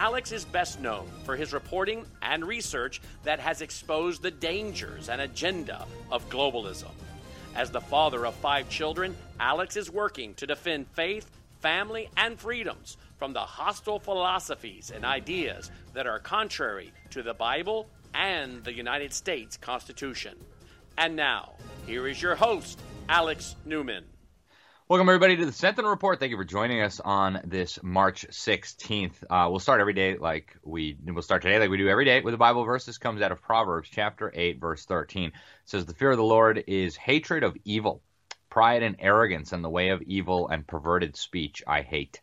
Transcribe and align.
Alex 0.00 0.32
is 0.32 0.46
best 0.46 0.80
known 0.80 1.06
for 1.24 1.36
his 1.36 1.52
reporting 1.52 2.06
and 2.22 2.42
research 2.42 3.02
that 3.22 3.38
has 3.38 3.60
exposed 3.60 4.22
the 4.22 4.30
dangers 4.30 5.10
and 5.10 5.20
agenda 5.20 5.86
of 6.10 6.26
globalism. 6.30 6.92
As 7.54 7.70
the 7.70 7.82
father 7.82 8.24
of 8.24 8.34
five 8.36 8.70
children, 8.70 9.14
Alex 9.38 9.76
is 9.76 9.90
working 9.90 10.32
to 10.36 10.46
defend 10.46 10.86
faith, 10.94 11.30
family, 11.58 12.08
and 12.16 12.40
freedoms 12.40 12.96
from 13.18 13.34
the 13.34 13.40
hostile 13.40 13.98
philosophies 13.98 14.90
and 14.90 15.04
ideas 15.04 15.70
that 15.92 16.06
are 16.06 16.18
contrary 16.18 16.94
to 17.10 17.22
the 17.22 17.34
Bible 17.34 17.86
and 18.14 18.64
the 18.64 18.72
United 18.72 19.12
States 19.12 19.58
Constitution. 19.58 20.34
And 20.96 21.14
now, 21.14 21.52
here 21.86 22.08
is 22.08 22.22
your 22.22 22.36
host, 22.36 22.80
Alex 23.10 23.54
Newman. 23.66 24.04
Welcome, 24.90 25.08
everybody, 25.08 25.36
to 25.36 25.46
the 25.46 25.52
Sentinel 25.52 25.92
Report. 25.92 26.18
Thank 26.18 26.30
you 26.30 26.36
for 26.36 26.44
joining 26.44 26.80
us 26.80 26.98
on 26.98 27.42
this 27.44 27.78
March 27.80 28.26
16th. 28.28 29.22
Uh, 29.30 29.46
we'll 29.48 29.60
start 29.60 29.80
every 29.80 29.92
day 29.92 30.16
like 30.16 30.56
we 30.64 30.96
we'll 31.04 31.22
start 31.22 31.42
today 31.42 31.60
like 31.60 31.70
we 31.70 31.76
do 31.76 31.88
every 31.88 32.04
day 32.04 32.22
with 32.22 32.34
a 32.34 32.36
Bible 32.36 32.64
verse. 32.64 32.86
This 32.86 32.98
comes 32.98 33.22
out 33.22 33.30
of 33.30 33.40
Proverbs 33.40 33.88
chapter 33.88 34.32
8, 34.34 34.60
verse 34.60 34.84
13. 34.86 35.26
It 35.28 35.32
says, 35.64 35.86
The 35.86 35.94
fear 35.94 36.10
of 36.10 36.16
the 36.16 36.24
Lord 36.24 36.64
is 36.66 36.96
hatred 36.96 37.44
of 37.44 37.56
evil, 37.64 38.02
pride 38.48 38.82
and 38.82 38.96
arrogance, 38.98 39.52
and 39.52 39.62
the 39.62 39.70
way 39.70 39.90
of 39.90 40.02
evil 40.02 40.48
and 40.48 40.66
perverted 40.66 41.16
speech 41.16 41.62
I 41.68 41.82
hate. 41.82 42.20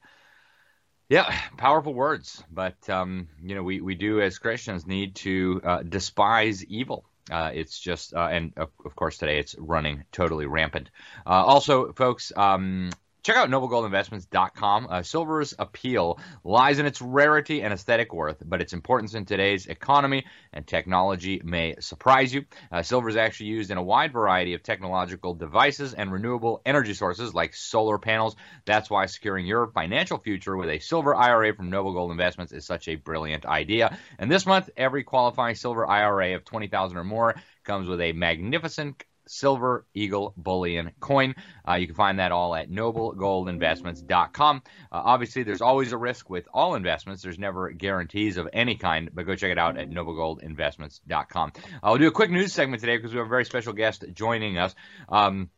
Yeah, 1.07 1.33
powerful 1.55 1.93
words, 1.93 2.43
but 2.51 2.89
um, 2.89 3.29
you 3.41 3.55
know 3.55 3.63
we, 3.63 3.79
we 3.79 3.95
do 3.95 4.19
as 4.19 4.39
Christians 4.39 4.85
need 4.85 5.15
to 5.15 5.61
uh, 5.63 5.83
despise 5.83 6.65
evil. 6.65 7.05
Uh, 7.31 7.51
it's 7.53 7.79
just, 7.79 8.13
uh, 8.13 8.27
and 8.31 8.53
of, 8.57 8.69
of, 8.85 8.95
course 8.95 9.17
today 9.17 9.37
it's 9.37 9.55
running 9.57 10.03
totally 10.11 10.45
rampant. 10.45 10.89
Uh, 11.25 11.43
also, 11.45 11.91
folks, 11.93 12.31
um, 12.35 12.89
Check 13.27 13.35
out 13.35 13.49
noblegoldinvestments.com. 13.49 14.87
Uh, 14.89 15.03
silver's 15.03 15.53
appeal 15.59 16.17
lies 16.45 16.79
in 16.79 16.85
its 16.85 17.01
rarity 17.01 17.61
and 17.61 17.73
aesthetic 17.73 18.13
worth, 18.13 18.41
but 18.45 18.61
its 18.61 18.71
importance 18.71 19.15
in 19.15 19.25
today's 19.25 19.65
economy 19.65 20.25
and 20.53 20.65
technology 20.65 21.41
may 21.43 21.75
surprise 21.81 22.33
you. 22.33 22.45
Uh, 22.71 22.81
silver 22.81 23.09
is 23.09 23.17
actually 23.17 23.47
used 23.47 23.69
in 23.69 23.77
a 23.77 23.83
wide 23.83 24.13
variety 24.13 24.53
of 24.53 24.63
technological 24.63 25.33
devices 25.33 25.93
and 25.93 26.09
renewable 26.09 26.61
energy 26.65 26.93
sources 26.93 27.33
like 27.33 27.53
solar 27.53 27.97
panels. 27.97 28.37
That's 28.63 28.89
why 28.89 29.07
securing 29.07 29.45
your 29.45 29.67
financial 29.67 30.19
future 30.19 30.55
with 30.55 30.69
a 30.69 30.79
silver 30.79 31.13
IRA 31.13 31.53
from 31.53 31.69
Noble 31.69 31.91
Gold 31.91 32.11
Investments 32.11 32.53
is 32.53 32.65
such 32.65 32.87
a 32.87 32.95
brilliant 32.95 33.45
idea. 33.45 33.97
And 34.19 34.31
this 34.31 34.45
month, 34.45 34.69
every 34.77 35.03
qualifying 35.03 35.55
silver 35.55 35.85
IRA 35.85 36.33
of 36.33 36.45
20000 36.45 36.95
or 36.95 37.03
more 37.03 37.35
comes 37.65 37.89
with 37.89 37.99
a 37.99 38.13
magnificent 38.13 39.03
silver 39.29 39.85
eagle 39.93 40.33
bullion 40.37 40.91
coin. 40.99 41.35
Uh, 41.67 41.75
you 41.75 41.87
can 41.87 41.95
find 41.95 42.19
that 42.19 42.31
all 42.31 42.55
at 42.55 42.69
noblegoldinvestments.com. 42.69 44.61
Uh, 44.91 45.01
obviously, 45.05 45.43
there's 45.43 45.61
always 45.61 45.91
a 45.91 45.97
risk 45.97 46.29
with 46.29 46.47
all 46.53 46.75
investments. 46.75 47.21
There's 47.21 47.39
never 47.39 47.71
guarantees 47.71 48.37
of 48.37 48.47
any 48.53 48.75
kind, 48.75 49.09
but 49.13 49.25
go 49.25 49.35
check 49.35 49.51
it 49.51 49.57
out 49.57 49.77
at 49.77 49.89
noblegoldinvestments.com. 49.89 51.53
I'll 51.83 51.97
do 51.97 52.07
a 52.07 52.11
quick 52.11 52.31
news 52.31 52.53
segment 52.53 52.81
today 52.81 52.97
because 52.97 53.11
we 53.11 53.17
have 53.17 53.27
a 53.27 53.29
very 53.29 53.45
special 53.45 53.73
guest 53.73 54.05
joining 54.13 54.57
us. 54.57 54.75
Um, 55.09 55.49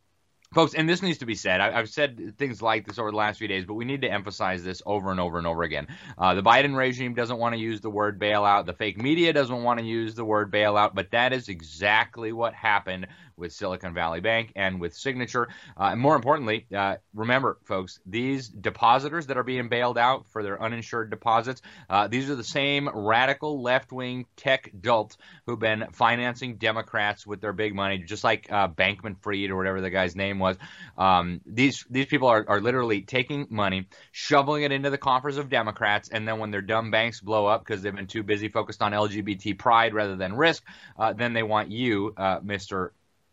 Folks, 0.52 0.74
and 0.74 0.88
this 0.88 1.00
needs 1.00 1.18
to 1.18 1.26
be 1.26 1.36
said. 1.36 1.60
I, 1.60 1.70
have 1.70 1.88
said 1.88 2.34
things 2.36 2.60
like 2.60 2.84
this 2.84 2.98
over 2.98 3.12
the 3.12 3.16
last 3.16 3.38
few 3.38 3.46
days, 3.46 3.64
but 3.64 3.74
we 3.74 3.84
need 3.84 4.02
to 4.02 4.10
emphasize 4.10 4.64
this 4.64 4.82
over 4.84 5.12
and 5.12 5.20
over 5.20 5.38
and 5.38 5.46
over 5.46 5.62
again. 5.62 5.86
Uh, 6.18 6.34
the 6.34 6.42
Biden 6.42 6.76
regime 6.76 7.14
doesn't 7.14 7.38
want 7.38 7.54
to 7.54 7.60
use 7.60 7.80
the 7.80 7.88
word 7.90 8.18
bailout. 8.18 8.66
The 8.66 8.72
fake 8.72 9.00
media 9.00 9.32
doesn't 9.32 9.62
want 9.62 9.78
to 9.78 9.86
use 9.86 10.16
the 10.16 10.24
word 10.24 10.50
bailout, 10.50 10.92
but 10.92 11.12
that 11.12 11.32
is 11.32 11.48
exactly 11.48 12.32
what 12.32 12.52
happened 12.52 13.06
with 13.40 13.52
Silicon 13.52 13.94
Valley 13.94 14.20
Bank 14.20 14.52
and 14.54 14.80
with 14.80 14.94
Signature. 14.94 15.48
Uh, 15.76 15.90
and 15.92 16.00
more 16.00 16.14
importantly, 16.14 16.66
uh, 16.76 16.96
remember, 17.14 17.58
folks, 17.64 17.98
these 18.06 18.48
depositors 18.48 19.26
that 19.26 19.36
are 19.36 19.42
being 19.42 19.68
bailed 19.68 19.98
out 19.98 20.26
for 20.28 20.42
their 20.42 20.62
uninsured 20.62 21.10
deposits, 21.10 21.62
uh, 21.88 22.06
these 22.06 22.30
are 22.30 22.36
the 22.36 22.44
same 22.44 22.88
radical 22.92 23.62
left 23.62 23.90
wing 23.90 24.26
tech 24.36 24.70
dolts 24.78 25.16
who've 25.46 25.58
been 25.58 25.86
financing 25.92 26.56
Democrats 26.56 27.26
with 27.26 27.40
their 27.40 27.52
big 27.52 27.74
money, 27.74 27.98
just 27.98 28.22
like 28.22 28.50
uh, 28.52 28.68
Bankman 28.68 29.16
Fried 29.20 29.50
or 29.50 29.56
whatever 29.56 29.80
the 29.80 29.90
guy's 29.90 30.14
name 30.14 30.38
was. 30.38 30.56
Um, 30.96 31.40
these 31.46 31.84
these 31.90 32.06
people 32.06 32.28
are, 32.28 32.44
are 32.48 32.60
literally 32.60 33.02
taking 33.02 33.46
money, 33.50 33.88
shoveling 34.12 34.62
it 34.62 34.72
into 34.72 34.90
the 34.90 34.98
coffers 34.98 35.38
of 35.38 35.48
Democrats, 35.48 36.10
and 36.10 36.28
then 36.28 36.38
when 36.38 36.50
their 36.50 36.62
dumb 36.62 36.90
banks 36.90 37.20
blow 37.20 37.46
up 37.46 37.64
because 37.64 37.82
they've 37.82 37.94
been 37.94 38.06
too 38.06 38.22
busy 38.22 38.48
focused 38.48 38.82
on 38.82 38.92
LGBT 38.92 39.58
pride 39.58 39.94
rather 39.94 40.16
than 40.16 40.34
risk, 40.34 40.62
uh, 40.98 41.12
then 41.12 41.32
they 41.32 41.42
want 41.42 41.70
you, 41.70 42.12
uh, 42.16 42.40
Mr 42.40 42.90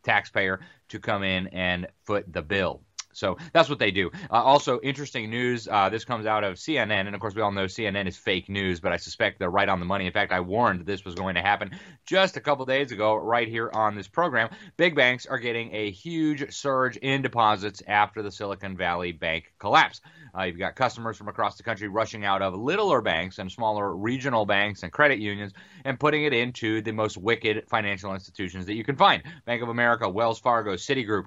taxpayer 0.08 0.62
to 0.90 1.00
come 1.00 1.24
in 1.24 1.48
and 1.48 1.88
foot 2.06 2.32
the 2.32 2.42
bill. 2.42 2.82
So 3.18 3.38
that's 3.52 3.68
what 3.68 3.80
they 3.80 3.92
do. 3.92 4.12
Uh, 4.30 4.36
also, 4.36 4.80
interesting 4.82 5.30
news. 5.30 5.68
Uh, 5.68 5.90
this 5.90 6.06
comes 6.06 6.26
out 6.26 6.44
of 6.44 6.56
CNN, 6.56 7.08
and 7.08 7.16
of 7.16 7.20
course, 7.20 7.34
we 7.34 7.42
all 7.42 7.52
know 7.52 7.66
CNN 7.66 8.08
is 8.08 8.16
fake 8.16 8.48
news, 8.48 8.80
but 8.80 8.92
I 8.92 8.98
suspect 8.98 9.40
they're 9.40 9.50
right 9.50 9.68
on 9.68 9.80
the 9.80 9.86
money. 9.86 10.06
In 10.06 10.14
fact, 10.14 10.32
I 10.32 10.40
warned 10.40 10.86
this 10.86 11.04
was 11.04 11.16
going 11.16 11.36
to 11.36 11.42
happen 11.42 11.72
just 12.06 12.38
a 12.38 12.42
couple 12.42 12.66
days 12.66 12.92
ago, 12.92 13.16
right 13.16 13.48
here 13.48 13.72
on 13.74 13.96
this 13.96 14.08
program. 14.08 14.50
Big 14.78 14.96
banks 14.96 15.26
are 15.26 15.40
getting 15.40 15.74
a 15.74 15.90
huge 15.90 16.54
surge 16.54 16.98
in 16.98 17.24
deposits 17.24 17.82
after 17.88 18.22
the 18.22 18.32
Silicon 18.32 18.78
Valley 18.78 19.12
Bank 19.12 19.52
collapse. 19.58 20.00
Uh, 20.38 20.44
you've 20.44 20.60
got 20.60 20.76
customers 20.76 21.18
from 21.18 21.28
across 21.28 21.58
the 21.58 21.64
country 21.64 21.88
rushing 21.88 22.24
out 22.24 22.44
of 22.44 22.54
littler 22.54 23.02
banks 23.02 23.40
and 23.40 23.52
smaller 23.52 23.96
regional 23.96 24.46
banks 24.46 24.84
and 24.84 24.92
credit 24.92 25.18
unions 25.18 25.54
and 25.86 26.00
putting 26.00 26.26
it 26.26 26.34
into 26.34 26.82
the 26.84 26.92
most 26.92 27.18
wicked 27.18 27.64
financial 27.68 28.14
institutions 28.14 28.68
that 28.68 28.76
you 28.76 28.84
can 28.84 28.96
find 28.96 29.24
Bank 29.46 29.64
of 29.64 29.70
America, 29.70 30.08
Wells 30.08 30.40
Fargo, 30.40 30.76
Citigroup, 30.76 31.26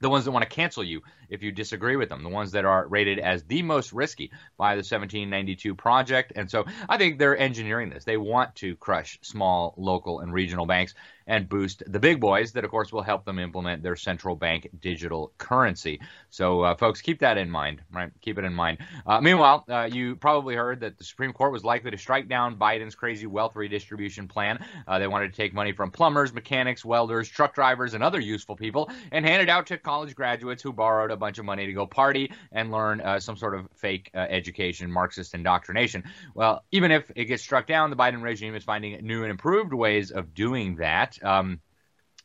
the 0.00 0.08
ones 0.08 0.24
that 0.24 0.30
want 0.30 0.42
to 0.42 0.48
cancel 0.48 0.84
you 0.84 1.02
if 1.28 1.42
you 1.42 1.52
disagree 1.52 1.96
with 1.96 2.08
them, 2.08 2.22
the 2.22 2.28
ones 2.28 2.52
that 2.52 2.64
are 2.64 2.86
rated 2.86 3.18
as 3.18 3.44
the 3.44 3.62
most 3.62 3.92
risky 3.92 4.30
by 4.56 4.74
the 4.74 4.78
1792 4.78 5.74
Project. 5.74 6.32
And 6.36 6.50
so 6.50 6.64
I 6.88 6.96
think 6.96 7.18
they're 7.18 7.36
engineering 7.36 7.90
this. 7.90 8.04
They 8.04 8.16
want 8.16 8.54
to 8.56 8.76
crush 8.76 9.18
small, 9.22 9.74
local, 9.76 10.20
and 10.20 10.32
regional 10.32 10.66
banks 10.66 10.94
and 11.28 11.48
boost 11.48 11.82
the 11.86 12.00
big 12.00 12.20
boys 12.20 12.52
that, 12.52 12.64
of 12.64 12.70
course, 12.70 12.90
will 12.90 13.02
help 13.02 13.24
them 13.26 13.38
implement 13.38 13.82
their 13.82 13.96
central 13.96 14.34
bank 14.34 14.68
digital 14.80 15.30
currency. 15.36 16.00
So, 16.30 16.62
uh, 16.62 16.74
folks, 16.74 17.02
keep 17.02 17.20
that 17.20 17.36
in 17.36 17.50
mind, 17.50 17.82
right? 17.92 18.10
Keep 18.22 18.38
it 18.38 18.44
in 18.44 18.54
mind. 18.54 18.78
Uh, 19.06 19.20
meanwhile, 19.20 19.64
uh, 19.68 19.88
you 19.92 20.16
probably 20.16 20.54
heard 20.54 20.80
that 20.80 20.96
the 20.96 21.04
Supreme 21.04 21.34
Court 21.34 21.52
was 21.52 21.64
likely 21.64 21.90
to 21.90 21.98
strike 21.98 22.28
down 22.28 22.56
Biden's 22.56 22.94
crazy 22.94 23.26
wealth 23.26 23.54
redistribution 23.54 24.26
plan. 24.26 24.64
Uh, 24.86 24.98
they 24.98 25.06
wanted 25.06 25.30
to 25.30 25.36
take 25.36 25.52
money 25.52 25.72
from 25.72 25.90
plumbers, 25.90 26.32
mechanics, 26.32 26.82
welders, 26.82 27.28
truck 27.28 27.54
drivers, 27.54 27.92
and 27.92 28.02
other 28.02 28.18
useful 28.18 28.56
people 28.56 28.90
and 29.12 29.26
hand 29.26 29.42
it 29.42 29.50
out 29.50 29.66
to 29.66 29.76
college 29.76 30.14
graduates 30.14 30.62
who 30.62 30.72
borrowed 30.72 31.10
a 31.10 31.16
bunch 31.18 31.38
of 31.38 31.44
money 31.44 31.66
to 31.66 31.72
go 31.72 31.86
party 31.86 32.32
and 32.52 32.70
learn 32.70 33.00
uh, 33.00 33.20
some 33.20 33.36
sort 33.36 33.54
of 33.54 33.68
fake 33.76 34.10
uh, 34.14 34.18
education, 34.18 34.90
Marxist 34.90 35.34
indoctrination. 35.34 36.04
Well, 36.34 36.64
even 36.72 36.90
if 36.90 37.10
it 37.14 37.26
gets 37.26 37.42
struck 37.42 37.66
down, 37.66 37.90
the 37.90 37.96
Biden 37.96 38.22
regime 38.22 38.54
is 38.54 38.64
finding 38.64 39.04
new 39.06 39.22
and 39.22 39.30
improved 39.30 39.72
ways 39.72 40.10
of 40.10 40.34
doing 40.34 40.76
that. 40.76 41.18
Um, 41.22 41.60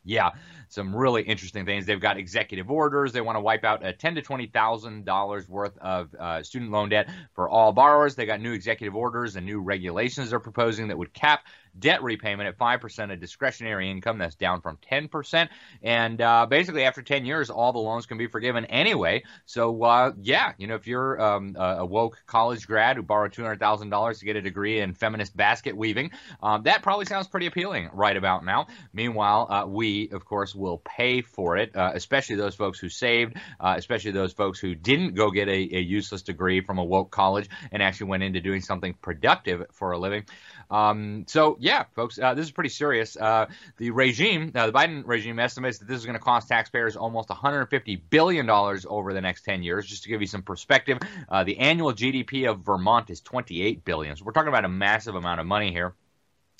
yeah, 0.05 0.31
some 0.67 0.95
really 0.95 1.21
interesting 1.23 1.65
things. 1.65 1.85
They've 1.85 1.99
got 1.99 2.17
executive 2.17 2.69
orders. 2.69 3.13
They 3.13 3.21
want 3.21 3.37
to 3.37 3.39
wipe 3.39 3.63
out 3.63 3.85
a 3.85 3.93
ten 3.93 4.15
to 4.15 4.21
twenty 4.21 4.47
thousand 4.47 5.05
dollars 5.05 5.47
worth 5.47 5.77
of 5.77 6.13
uh, 6.19 6.43
student 6.43 6.71
loan 6.71 6.89
debt 6.89 7.09
for 7.33 7.49
all 7.49 7.71
borrowers. 7.71 8.15
They 8.15 8.25
got 8.25 8.41
new 8.41 8.53
executive 8.53 8.95
orders 8.95 9.35
and 9.35 9.45
new 9.45 9.61
regulations 9.61 10.29
they're 10.29 10.39
proposing 10.39 10.89
that 10.89 10.97
would 10.97 11.13
cap 11.13 11.45
debt 11.77 12.03
repayment 12.03 12.47
at 12.47 12.57
5% 12.57 13.13
of 13.13 13.19
discretionary 13.19 13.89
income. 13.89 14.17
That's 14.17 14.35
down 14.35 14.61
from 14.61 14.77
10%. 14.91 15.49
And 15.81 16.21
uh, 16.21 16.45
basically, 16.49 16.83
after 16.83 17.01
10 17.01 17.25
years, 17.25 17.49
all 17.49 17.73
the 17.73 17.79
loans 17.79 18.05
can 18.05 18.17
be 18.17 18.27
forgiven 18.27 18.65
anyway. 18.65 19.23
So, 19.45 19.83
uh, 19.83 20.13
yeah, 20.21 20.53
you 20.57 20.67
know, 20.67 20.75
if 20.75 20.87
you're 20.87 21.21
um, 21.21 21.55
a 21.57 21.85
woke 21.85 22.21
college 22.25 22.67
grad 22.67 22.97
who 22.97 23.03
borrowed 23.03 23.33
$200,000 23.33 24.19
to 24.19 24.25
get 24.25 24.35
a 24.35 24.41
degree 24.41 24.79
in 24.79 24.93
feminist 24.93 25.35
basket 25.35 25.75
weaving, 25.75 26.11
um, 26.41 26.63
that 26.63 26.83
probably 26.83 27.05
sounds 27.05 27.27
pretty 27.27 27.47
appealing 27.47 27.89
right 27.93 28.15
about 28.15 28.45
now. 28.45 28.67
Meanwhile, 28.93 29.47
uh, 29.49 29.65
we, 29.67 30.09
of 30.11 30.25
course, 30.25 30.53
will 30.55 30.77
pay 30.77 31.21
for 31.21 31.57
it, 31.57 31.75
uh, 31.75 31.91
especially 31.93 32.35
those 32.35 32.55
folks 32.55 32.79
who 32.79 32.89
saved, 32.89 33.35
uh, 33.59 33.75
especially 33.77 34.11
those 34.11 34.33
folks 34.33 34.59
who 34.59 34.75
didn't 34.75 35.15
go 35.15 35.31
get 35.31 35.47
a, 35.47 35.51
a 35.51 35.79
useless 35.79 36.21
degree 36.21 36.61
from 36.61 36.77
a 36.77 36.83
woke 36.83 37.11
college 37.11 37.49
and 37.71 37.81
actually 37.81 38.07
went 38.07 38.23
into 38.23 38.41
doing 38.41 38.61
something 38.61 38.93
productive 39.01 39.65
for 39.71 39.91
a 39.91 39.97
living. 39.97 40.25
Um, 40.69 41.25
so, 41.27 41.57
yeah, 41.63 41.85
folks, 41.95 42.19
uh, 42.19 42.33
this 42.33 42.45
is 42.45 42.51
pretty 42.51 42.69
serious. 42.69 43.15
Uh, 43.15 43.45
the 43.77 43.89
regime, 43.91 44.51
uh, 44.53 44.65
the 44.65 44.73
Biden 44.73 45.03
regime 45.05 45.39
estimates 45.39 45.77
that 45.77 45.87
this 45.87 45.97
is 45.97 46.05
going 46.05 46.17
to 46.17 46.23
cost 46.23 46.49
taxpayers 46.49 46.97
almost 46.97 47.29
$150 47.29 48.01
billion 48.09 48.49
over 48.49 49.13
the 49.13 49.21
next 49.21 49.43
10 49.43 49.63
years. 49.63 49.85
Just 49.85 50.03
to 50.03 50.09
give 50.09 50.19
you 50.19 50.27
some 50.27 50.41
perspective, 50.41 50.97
uh, 51.29 51.45
the 51.45 51.57
annual 51.57 51.93
GDP 51.93 52.49
of 52.49 52.59
Vermont 52.59 53.09
is 53.09 53.21
28 53.21 53.85
billion. 53.85 54.13
So 54.17 54.25
we're 54.25 54.33
talking 54.33 54.49
about 54.49 54.65
a 54.65 54.69
massive 54.69 55.15
amount 55.15 55.39
of 55.39 55.45
money 55.45 55.71
here. 55.71 55.93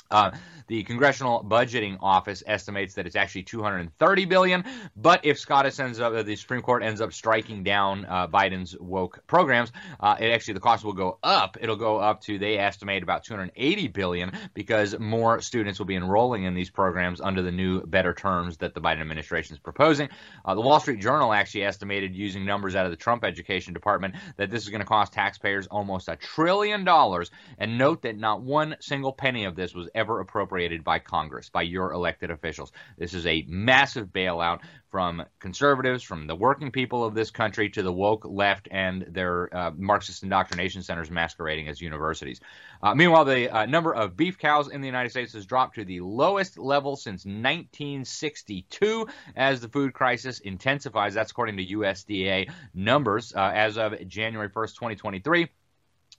Uh, 0.09 0.31
The 0.67 0.83
Congressional 0.83 1.43
Budgeting 1.43 1.97
Office 2.01 2.43
estimates 2.45 2.95
that 2.95 3.05
it's 3.05 3.15
actually 3.15 3.43
230 3.43 4.25
billion. 4.25 4.63
But 4.95 5.25
if 5.25 5.39
SCOTUS 5.39 5.79
ends 5.79 5.99
up, 5.99 6.25
the 6.25 6.35
Supreme 6.35 6.61
Court 6.61 6.83
ends 6.83 7.01
up 7.01 7.13
striking 7.13 7.63
down 7.63 8.05
uh, 8.05 8.27
Biden's 8.27 8.77
woke 8.79 9.23
programs, 9.27 9.71
uh, 9.99 10.15
it 10.19 10.27
actually 10.27 10.55
the 10.55 10.59
cost 10.59 10.83
will 10.83 10.93
go 10.93 11.17
up. 11.23 11.57
It'll 11.59 11.75
go 11.75 11.97
up 11.97 12.21
to 12.21 12.37
they 12.37 12.57
estimate 12.57 13.03
about 13.03 13.23
280 13.23 13.87
billion 13.89 14.31
because 14.53 14.97
more 14.99 15.41
students 15.41 15.79
will 15.79 15.85
be 15.85 15.95
enrolling 15.95 16.43
in 16.43 16.53
these 16.53 16.69
programs 16.69 17.21
under 17.21 17.41
the 17.41 17.51
new 17.51 17.81
better 17.81 18.13
terms 18.13 18.57
that 18.57 18.73
the 18.73 18.81
Biden 18.81 19.01
administration 19.01 19.53
is 19.55 19.59
proposing. 19.59 20.09
Uh, 20.45 20.55
the 20.55 20.61
Wall 20.61 20.79
Street 20.79 20.99
Journal 20.99 21.33
actually 21.33 21.63
estimated 21.63 22.15
using 22.15 22.45
numbers 22.45 22.75
out 22.75 22.85
of 22.85 22.91
the 22.91 22.97
Trump 22.97 23.23
Education 23.23 23.73
Department 23.73 24.15
that 24.37 24.49
this 24.49 24.63
is 24.63 24.69
going 24.69 24.81
to 24.81 24.85
cost 24.85 25.13
taxpayers 25.13 25.67
almost 25.67 26.07
a 26.07 26.15
trillion 26.15 26.83
dollars. 26.83 27.31
And 27.57 27.77
note 27.77 28.03
that 28.03 28.17
not 28.17 28.41
one 28.41 28.75
single 28.79 29.13
penny 29.13 29.45
of 29.45 29.55
this 29.55 29.73
was 29.73 29.89
ever 29.95 30.19
appropriated 30.19 30.52
by 30.83 30.99
Congress, 30.99 31.49
by 31.49 31.63
your 31.63 31.91
elected 31.91 32.29
officials. 32.29 32.71
This 32.97 33.13
is 33.13 33.25
a 33.25 33.43
massive 33.47 34.07
bailout 34.07 34.59
from 34.91 35.23
conservatives, 35.39 36.03
from 36.03 36.27
the 36.27 36.35
working 36.35 36.71
people 36.71 37.03
of 37.03 37.15
this 37.15 37.31
country 37.31 37.67
to 37.67 37.81
the 37.81 37.91
woke 37.91 38.25
left 38.25 38.67
and 38.69 39.03
their 39.09 39.49
uh, 39.55 39.71
Marxist 39.75 40.21
indoctrination 40.21 40.83
centers 40.83 41.09
masquerading 41.09 41.67
as 41.67 41.81
universities. 41.81 42.39
Uh, 42.83 42.93
meanwhile, 42.93 43.25
the 43.25 43.49
uh, 43.49 43.65
number 43.65 43.95
of 43.95 44.15
beef 44.15 44.37
cows 44.37 44.69
in 44.69 44.81
the 44.81 44.85
United 44.85 45.09
States 45.09 45.33
has 45.33 45.47
dropped 45.47 45.73
to 45.75 45.83
the 45.83 45.99
lowest 46.01 46.59
level 46.59 46.95
since 46.95 47.25
1962 47.25 49.07
as 49.35 49.61
the 49.61 49.69
food 49.69 49.93
crisis 49.93 50.39
intensifies. 50.41 51.15
That's 51.15 51.31
according 51.31 51.57
to 51.57 51.65
USDA 51.65 52.51
numbers. 52.75 53.33
Uh, 53.35 53.51
as 53.51 53.79
of 53.79 54.07
January 54.07 54.49
1st, 54.49 54.75
2023, 54.75 55.47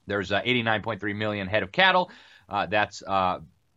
there's 0.09 0.33
uh, 0.33 0.43
89.3 0.43 1.15
million 1.15 1.47
head 1.47 1.63
of 1.63 1.71
cattle. 1.71 2.11
Uh, 2.49 2.67
that's 2.67 3.03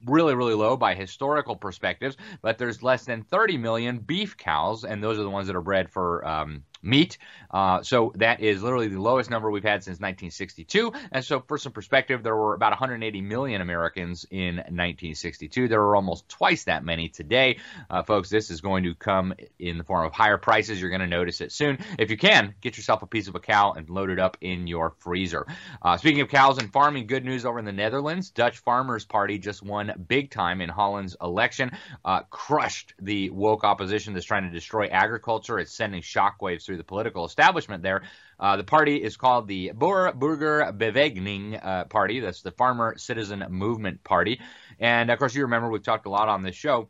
really, 0.07 0.35
really 0.35 0.53
low 0.53 0.77
by 0.77 0.95
historical 0.95 1.55
perspectives, 1.55 2.17
but 2.41 2.57
there's 2.57 2.81
less 2.83 3.05
than 3.05 3.23
30 3.23 3.57
million 3.57 3.99
beef 3.99 4.37
cows, 4.37 4.83
and 4.83 5.03
those 5.03 5.19
are 5.19 5.23
the 5.23 5.29
ones 5.29 5.47
that 5.47 5.55
are 5.55 5.61
bred 5.61 5.89
for 5.89 6.27
um, 6.27 6.63
meat. 6.81 7.17
Uh, 7.49 7.81
so 7.81 8.11
that 8.15 8.41
is 8.41 8.61
literally 8.61 8.87
the 8.87 9.01
lowest 9.01 9.29
number 9.29 9.49
we've 9.49 9.63
had 9.63 9.83
since 9.83 9.95
1962. 9.95 10.91
And 11.11 11.23
so, 11.23 11.43
for 11.47 11.57
some 11.57 11.71
perspective, 11.71 12.23
there 12.23 12.35
were 12.35 12.53
about 12.53 12.71
180 12.71 13.21
million 13.21 13.61
Americans 13.61 14.25
in 14.29 14.57
1962. 14.57 15.67
There 15.67 15.81
are 15.81 15.95
almost 15.95 16.27
twice 16.27 16.65
that 16.65 16.83
many 16.83 17.09
today. 17.09 17.59
Uh, 17.89 18.03
folks, 18.03 18.29
this 18.29 18.49
is 18.49 18.61
going 18.61 18.83
to 18.83 18.95
come 18.95 19.33
in 19.59 19.77
the 19.77 19.83
form 19.83 20.05
of 20.05 20.13
higher 20.13 20.37
prices. 20.37 20.79
You're 20.81 20.89
going 20.89 21.01
to 21.01 21.07
notice 21.07 21.41
it 21.41 21.51
soon. 21.51 21.79
If 21.97 22.11
you 22.11 22.17
can, 22.17 22.53
get 22.61 22.77
yourself 22.77 23.01
a 23.01 23.07
piece 23.07 23.27
of 23.27 23.35
a 23.35 23.39
cow 23.39 23.73
and 23.73 23.89
load 23.89 24.09
it 24.09 24.19
up 24.19 24.37
in 24.41 24.67
your 24.67 24.93
freezer. 24.99 25.47
Uh, 25.81 25.97
speaking 25.97 26.21
of 26.21 26.29
cows 26.29 26.57
and 26.57 26.71
farming, 26.71 27.07
good 27.07 27.25
news 27.25 27.45
over 27.45 27.59
in 27.59 27.65
the 27.65 27.71
Netherlands. 27.71 28.29
Dutch 28.29 28.59
Farmers 28.59 29.05
Party 29.05 29.37
just 29.37 29.63
won 29.63 30.05
big 30.07 30.31
time 30.31 30.61
in 30.61 30.69
Holland's 30.69 31.15
election, 31.21 31.71
uh, 32.03 32.21
crushed 32.29 32.93
the 33.01 33.29
woke 33.29 33.63
opposition 33.63 34.13
that's 34.13 34.25
trying 34.25 34.43
to 34.43 34.49
destroy 34.49 34.87
agriculture. 34.87 35.59
It's 35.59 35.73
sending 35.73 36.01
shockwaves 36.01 36.66
through 36.67 36.77
the 36.77 36.83
political 36.83 37.25
establishment 37.25 37.81
there. 37.81 38.03
Uh, 38.39 38.57
the 38.57 38.63
party 38.63 38.97
is 38.97 39.17
called 39.17 39.47
the 39.47 39.71
Boer 39.73 40.13
Burger 40.13 40.71
Beweging 40.71 41.59
uh, 41.59 41.85
Party. 41.85 42.19
That's 42.19 42.43
the 42.43 42.51
Farmer 42.51 42.95
Citizen 42.99 43.43
Movement 43.49 44.03
Party. 44.03 44.39
And 44.79 45.09
of 45.09 45.17
course, 45.17 45.33
you 45.33 45.41
remember 45.41 45.71
we've 45.71 45.81
talked 45.81 46.05
a 46.05 46.11
lot 46.11 46.29
on 46.29 46.43
this 46.43 46.55
show 46.55 46.89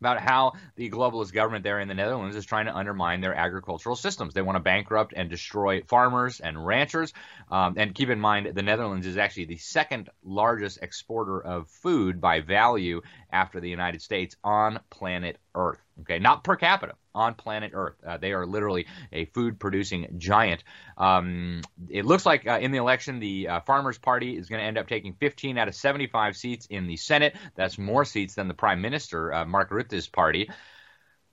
about 0.00 0.20
how 0.20 0.52
the 0.76 0.90
globalist 0.90 1.32
government 1.32 1.62
there 1.62 1.78
in 1.78 1.88
the 1.88 1.94
Netherlands 1.94 2.34
is 2.34 2.46
trying 2.46 2.66
to 2.66 2.74
undermine 2.74 3.20
their 3.20 3.34
agricultural 3.34 3.96
systems. 3.96 4.32
They 4.32 4.42
want 4.42 4.56
to 4.56 4.62
bankrupt 4.62 5.12
and 5.14 5.28
destroy 5.28 5.82
farmers 5.82 6.40
and 6.40 6.64
ranchers. 6.64 7.12
Um, 7.50 7.74
and 7.76 7.94
keep 7.94 8.08
in 8.08 8.18
mind, 8.18 8.54
the 8.54 8.62
Netherlands 8.62 9.06
is 9.06 9.18
actually 9.18 9.46
the 9.46 9.58
second 9.58 10.08
largest 10.24 10.78
exporter 10.82 11.40
of 11.40 11.68
food 11.68 12.20
by 12.20 12.40
value 12.40 13.02
after 13.30 13.60
the 13.60 13.68
United 13.68 14.00
States 14.00 14.36
on 14.42 14.80
planet 14.88 15.38
Earth. 15.54 15.80
Okay, 16.00 16.18
not 16.18 16.44
per 16.44 16.56
capita, 16.56 16.94
on 17.14 17.34
planet 17.34 17.72
Earth. 17.74 17.96
Uh, 18.06 18.16
they 18.16 18.32
are 18.32 18.46
literally 18.46 18.86
a 19.12 19.26
food 19.26 19.58
producing 19.58 20.14
giant. 20.18 20.64
Um, 20.96 21.62
it 21.88 22.04
looks 22.04 22.24
like 22.24 22.46
uh, 22.46 22.58
in 22.60 22.70
the 22.72 22.78
election, 22.78 23.20
the 23.20 23.48
uh, 23.48 23.60
Farmers 23.60 23.98
Party 23.98 24.36
is 24.36 24.48
going 24.48 24.60
to 24.60 24.66
end 24.66 24.78
up 24.78 24.88
taking 24.88 25.14
15 25.14 25.58
out 25.58 25.68
of 25.68 25.74
75 25.74 26.36
seats 26.36 26.66
in 26.66 26.86
the 26.86 26.96
Senate. 26.96 27.36
That's 27.54 27.78
more 27.78 28.04
seats 28.04 28.34
than 28.34 28.48
the 28.48 28.54
Prime 28.54 28.80
Minister, 28.80 29.32
uh, 29.32 29.44
Mark 29.44 29.70
Rutte's 29.70 30.08
party. 30.08 30.50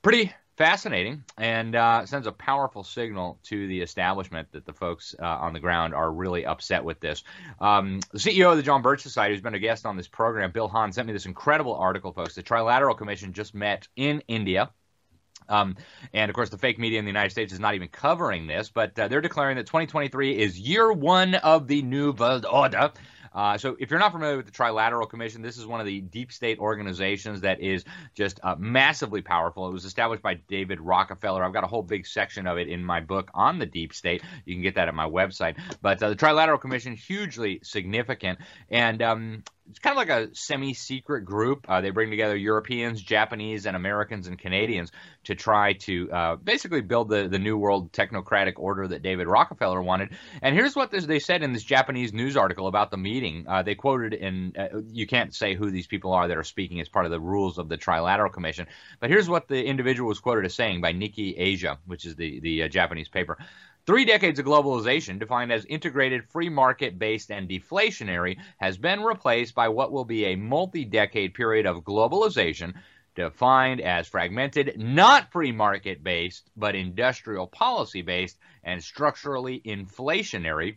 Pretty 0.02 0.34
fascinating 0.58 1.24
and 1.38 1.76
uh, 1.76 2.06
sends 2.06 2.26
a 2.26 2.32
powerful 2.32 2.84
signal 2.84 3.40
to 3.44 3.68
the 3.68 3.80
establishment 3.80 4.52
that 4.52 4.66
the 4.66 4.74
folks 4.74 5.16
uh, 5.22 5.26
on 5.26 5.54
the 5.54 5.60
ground 5.60 5.94
are 5.94 6.12
really 6.12 6.46
upset 6.46 6.84
with 6.84 7.00
this. 7.00 7.24
Um, 7.62 8.00
the 8.12 8.18
CEO 8.18 8.50
of 8.50 8.58
the 8.58 8.64
John 8.64 8.82
Birch 8.82 9.04
Society, 9.04 9.36
who's 9.36 9.42
been 9.42 9.54
a 9.54 9.60
guest 9.60 9.86
on 9.86 9.96
this 9.96 10.08
program, 10.08 10.52
Bill 10.52 10.68
Hahn, 10.68 10.92
sent 10.92 11.06
me 11.06 11.14
this 11.14 11.28
incredible 11.28 11.76
article, 11.76 12.12
folks. 12.12 12.34
The 12.34 12.44
Trilateral 12.44 12.98
Commission 12.98 13.34
just 13.34 13.54
met 13.54 13.88
in 13.96 14.24
India. 14.28 14.72
Um, 15.50 15.76
and 16.14 16.30
of 16.30 16.36
course, 16.36 16.50
the 16.50 16.58
fake 16.58 16.80
media 16.80 17.00
in 17.00 17.06
the 17.06 17.10
United 17.10 17.30
States 17.30 17.54
is 17.54 17.60
not 17.60 17.76
even 17.76 17.88
covering 17.88 18.48
this, 18.48 18.70
but 18.70 18.98
uh, 19.00 19.08
they're 19.08 19.22
declaring 19.22 19.58
that 19.58 19.68
2023 19.68 20.38
is 20.38 20.60
year 20.60 20.92
one 20.92 21.36
of 21.36 21.68
the 21.68 21.82
New 21.84 22.12
World 22.12 22.46
Order. 22.46 22.92
Uh, 23.38 23.56
so, 23.56 23.78
if 23.80 23.92
you're 23.92 24.00
not 24.00 24.12
familiar 24.12 24.36
with 24.36 24.48
the 24.48 24.52
Trilateral 24.52 25.08
Commission, 25.08 25.44
this 25.44 25.60
is 25.60 25.68
one 25.68 25.80
of 25.80 25.86
the 25.86 26.02
deep 26.02 26.32
state 26.32 26.58
organizations 26.58 27.42
that 27.42 27.62
is 27.62 27.86
just 28.16 28.40
uh, 28.42 28.56
massively 28.58 29.22
powerful. 29.22 29.70
It 29.70 29.74
was 29.74 29.86
established 29.86 30.24
by 30.24 30.34
David 30.34 30.82
Rockefeller. 30.82 31.44
I've 31.44 31.54
got 31.54 31.64
a 31.64 31.68
whole 31.68 31.84
big 31.84 32.08
section 32.08 32.48
of 32.48 32.58
it 32.58 32.68
in 32.68 32.84
my 32.84 33.00
book 33.00 33.30
on 33.36 33.60
the 33.60 33.68
deep 33.68 33.94
state. 33.94 34.24
You 34.46 34.56
can 34.56 34.64
get 34.64 34.74
that 34.74 34.88
at 34.88 34.96
my 34.96 35.08
website. 35.08 35.56
But 35.84 36.02
uh, 36.02 36.10
the 36.10 36.16
Trilateral 36.16 36.60
Commission, 36.60 36.96
hugely 36.96 37.60
significant. 37.62 38.40
And 38.72 39.04
um, 39.04 39.44
it's 39.70 39.80
kind 39.80 39.94
of 39.94 39.98
like 39.98 40.10
a 40.10 40.34
semi-secret 40.34 41.26
group. 41.26 41.66
Uh, 41.68 41.82
they 41.82 41.90
bring 41.90 42.10
together 42.10 42.36
Europeans, 42.36 43.02
Japanese, 43.02 43.66
and 43.66 43.76
Americans 43.76 44.28
and 44.28 44.40
Canadians 44.40 44.92
to 45.26 45.36
try 45.36 45.74
to 45.74 46.12
uh, 46.12 46.36
basically 46.38 46.82
build 46.82 47.10
the, 47.10 47.28
the 47.28 47.40
new 47.40 47.58
world 47.58 47.92
technocratic 47.92 48.54
order 48.58 48.88
that 48.88 49.02
David 49.02 49.28
Rockefeller 49.28 49.82
wanted. 49.82 50.10
And 50.42 50.56
here's 50.56 50.76
what 50.76 50.92
this, 50.92 51.06
they 51.06 51.20
said 51.20 51.44
in 51.44 51.54
this 51.54 51.64
Japanese 51.64 52.14
news 52.14 52.38
article 52.38 52.68
about 52.68 52.92
the 52.92 52.98
meeting. 52.98 53.46
Uh, 53.48 53.64
they 53.64 53.76
quoted, 53.76 54.14
in 54.14 54.54
uh, 54.58 54.80
you 54.92 55.06
can't 55.08 55.36
say 55.36 55.56
who 55.56 55.70
these 55.70 55.88
people 55.88 56.14
are 56.14 56.28
that 56.28 56.38
are 56.38 56.44
speaking 56.44 56.80
as 56.80 56.90
part 56.90 57.06
of 57.06 57.12
the 57.12 57.20
rules 57.20 57.58
of 57.58 57.70
the 57.70 57.78
Trilateral 57.78 58.32
Commission, 58.32 58.68
but 59.00 59.10
here's 59.10 59.28
what 59.28 59.48
the 59.48 59.64
individual 59.64 60.08
was 60.08 60.20
quoted 60.20 60.46
as 60.46 60.56
saying 60.56 60.82
by 60.82 60.94
Nikkei 60.94 61.34
Asia, 61.38 61.78
which 61.86 62.06
is 62.06 62.16
the 62.16 62.40
the 62.40 62.64
uh, 62.64 62.68
Japanese 62.68 63.10
paper. 63.10 63.38
Three 63.88 64.04
decades 64.04 64.38
of 64.38 64.46
globalization, 64.46 65.18
defined 65.18 65.50
as 65.50 65.64
integrated, 65.64 66.28
free 66.28 66.50
market 66.50 67.00
based, 67.00 67.32
and 67.32 67.48
deflationary, 67.48 68.36
has 68.58 68.78
been 68.78 69.02
replaced 69.02 69.56
by 69.56 69.70
what 69.70 69.94
will 69.94 70.04
be 70.04 70.26
a 70.26 70.36
multi 70.36 70.84
decade 70.84 71.34
period 71.34 71.66
of 71.66 71.86
globalization 71.86 72.74
defined 73.16 73.80
as 73.80 74.06
fragmented, 74.06 74.74
not 74.78 75.32
free 75.32 75.54
market 75.54 76.04
based, 76.04 76.52
but 76.58 76.76
industrial 76.76 77.48
policy 77.48 78.02
based 78.02 78.38
and 78.62 78.84
structurally 78.84 79.62
inflationary. 79.66 80.76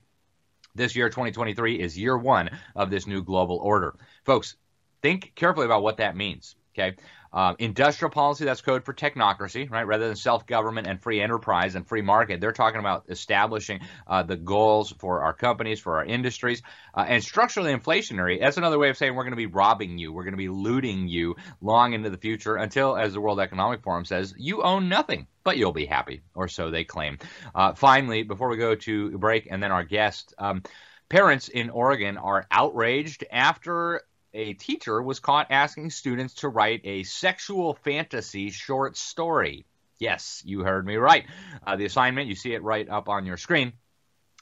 This 0.76 0.94
year, 0.94 1.08
2023, 1.08 1.80
is 1.80 1.98
year 1.98 2.16
one 2.16 2.48
of 2.76 2.90
this 2.90 3.08
new 3.08 3.24
global 3.24 3.56
order. 3.56 3.96
Folks, 4.24 4.54
think 5.02 5.32
carefully 5.34 5.66
about 5.66 5.82
what 5.82 5.96
that 5.96 6.16
means. 6.16 6.54
Okay. 6.76 6.96
Uh, 7.32 7.54
industrial 7.60 8.10
policy, 8.10 8.44
that's 8.44 8.60
code 8.60 8.84
for 8.84 8.92
technocracy, 8.92 9.70
right? 9.70 9.86
Rather 9.86 10.08
than 10.08 10.16
self 10.16 10.46
government 10.46 10.88
and 10.88 11.00
free 11.00 11.20
enterprise 11.20 11.76
and 11.76 11.86
free 11.86 12.02
market, 12.02 12.40
they're 12.40 12.50
talking 12.50 12.80
about 12.80 13.04
establishing 13.08 13.80
uh, 14.08 14.24
the 14.24 14.36
goals 14.36 14.92
for 14.98 15.22
our 15.22 15.32
companies, 15.32 15.78
for 15.78 15.98
our 15.98 16.04
industries. 16.04 16.62
Uh, 16.92 17.04
and 17.06 17.22
structurally 17.22 17.72
inflationary, 17.72 18.40
that's 18.40 18.56
another 18.56 18.80
way 18.80 18.90
of 18.90 18.96
saying 18.96 19.14
we're 19.14 19.22
going 19.22 19.30
to 19.32 19.36
be 19.36 19.46
robbing 19.46 19.96
you. 19.96 20.12
We're 20.12 20.24
going 20.24 20.32
to 20.32 20.38
be 20.38 20.48
looting 20.48 21.06
you 21.06 21.36
long 21.60 21.92
into 21.92 22.10
the 22.10 22.18
future 22.18 22.56
until, 22.56 22.96
as 22.96 23.12
the 23.12 23.20
World 23.20 23.38
Economic 23.38 23.84
Forum 23.84 24.04
says, 24.04 24.34
you 24.36 24.62
own 24.64 24.88
nothing 24.88 25.28
but 25.44 25.56
you'll 25.56 25.72
be 25.72 25.86
happy, 25.86 26.22
or 26.34 26.48
so 26.48 26.70
they 26.70 26.84
claim. 26.84 27.18
Uh, 27.54 27.74
finally, 27.74 28.24
before 28.24 28.48
we 28.48 28.56
go 28.56 28.74
to 28.74 29.16
break 29.18 29.46
and 29.50 29.62
then 29.62 29.70
our 29.70 29.84
guest, 29.84 30.34
um, 30.38 30.62
parents 31.08 31.48
in 31.48 31.70
Oregon 31.70 32.16
are 32.18 32.46
outraged 32.50 33.24
after 33.30 34.02
a 34.32 34.54
teacher 34.54 35.02
was 35.02 35.20
caught 35.20 35.50
asking 35.50 35.90
students 35.90 36.34
to 36.34 36.48
write 36.48 36.80
a 36.84 37.02
sexual 37.02 37.74
fantasy 37.74 38.50
short 38.50 38.96
story. 38.96 39.66
Yes, 39.98 40.42
you 40.44 40.60
heard 40.60 40.86
me 40.86 40.96
right. 40.96 41.26
Uh, 41.66 41.76
the 41.76 41.84
assignment, 41.84 42.28
you 42.28 42.34
see 42.34 42.54
it 42.54 42.62
right 42.62 42.88
up 42.88 43.08
on 43.08 43.26
your 43.26 43.36
screen, 43.36 43.72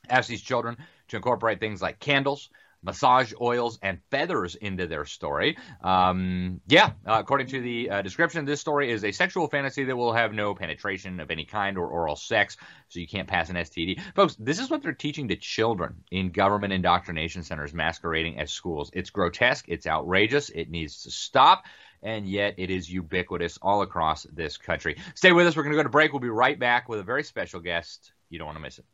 asks 0.09 0.29
these 0.29 0.43
children 0.43 0.77
to 1.09 1.17
incorporate 1.17 1.59
things 1.59 1.83
like 1.83 1.99
candles, 1.99 2.51
massage 2.83 3.33
oils 3.41 3.79
and 3.83 3.99
feathers 4.11 4.55
into 4.55 4.87
their 4.87 5.05
story. 5.05 5.57
Um, 5.83 6.61
yeah, 6.67 6.93
uh, 7.07 7.19
according 7.19 7.49
to 7.49 7.61
the 7.61 7.91
uh, 7.91 8.03
description, 8.03 8.45
this 8.45 8.61
story 8.61 8.91
is 8.91 9.05
a 9.05 9.13
sexual 9.13 9.49
fantasy 9.49 9.85
that 9.85 9.97
will 9.97 10.13
have 10.13 10.33
no 10.33 10.55
penetration 10.55 11.21
of 11.21 11.31
any 11.31 11.45
kind 11.45 11.77
or 11.77 11.89
oral 11.89 12.17
sex, 12.17 12.57
so 12.89 13.01
you 13.01 13.09
can't 13.09 13.29
pass 13.29 13.51
an 13.51 13.57
STD. 13.57 14.01
Folks, 14.15 14.37
this 14.39 14.59
is 14.59 14.71
what 14.71 14.83
they're 14.83 14.93
teaching 14.93 15.29
to 15.29 15.37
children 15.37 16.05
in 16.11 16.31
government 16.31 16.73
indoctrination 16.73 17.43
centers 17.43 17.75
masquerading 17.75 18.39
as 18.39 18.53
schools. 18.53 18.91
It's 18.93 19.11
grotesque, 19.11 19.67
it's 19.69 19.87
outrageous, 19.87 20.51
it 20.51 20.71
needs 20.71 21.03
to 21.03 21.11
stop 21.11 21.65
and 22.03 22.29
yet 22.29 22.55
it 22.59 22.71
is 22.71 22.89
ubiquitous 22.91 23.59
all 23.61 23.83
across 23.83 24.23
this 24.33 24.57
country. 24.57 24.97
Stay 25.15 25.33
with 25.33 25.47
us. 25.47 25.57
We're 25.57 25.65
going 25.65 25.73
to 25.73 25.79
go 25.79 25.83
to 25.83 25.89
break. 25.89 26.13
We'll 26.13 26.21
be 26.21 26.29
right 26.29 26.59
back 26.59 26.89
with 26.89 27.01
a 27.01 27.03
very 27.03 27.25
special 27.25 27.61
guest. 27.61 28.13
You 28.31 28.39
don't 28.39 28.47
want 28.47 28.57
to 28.57 28.63
miss 28.63 28.79
it. 28.79 28.85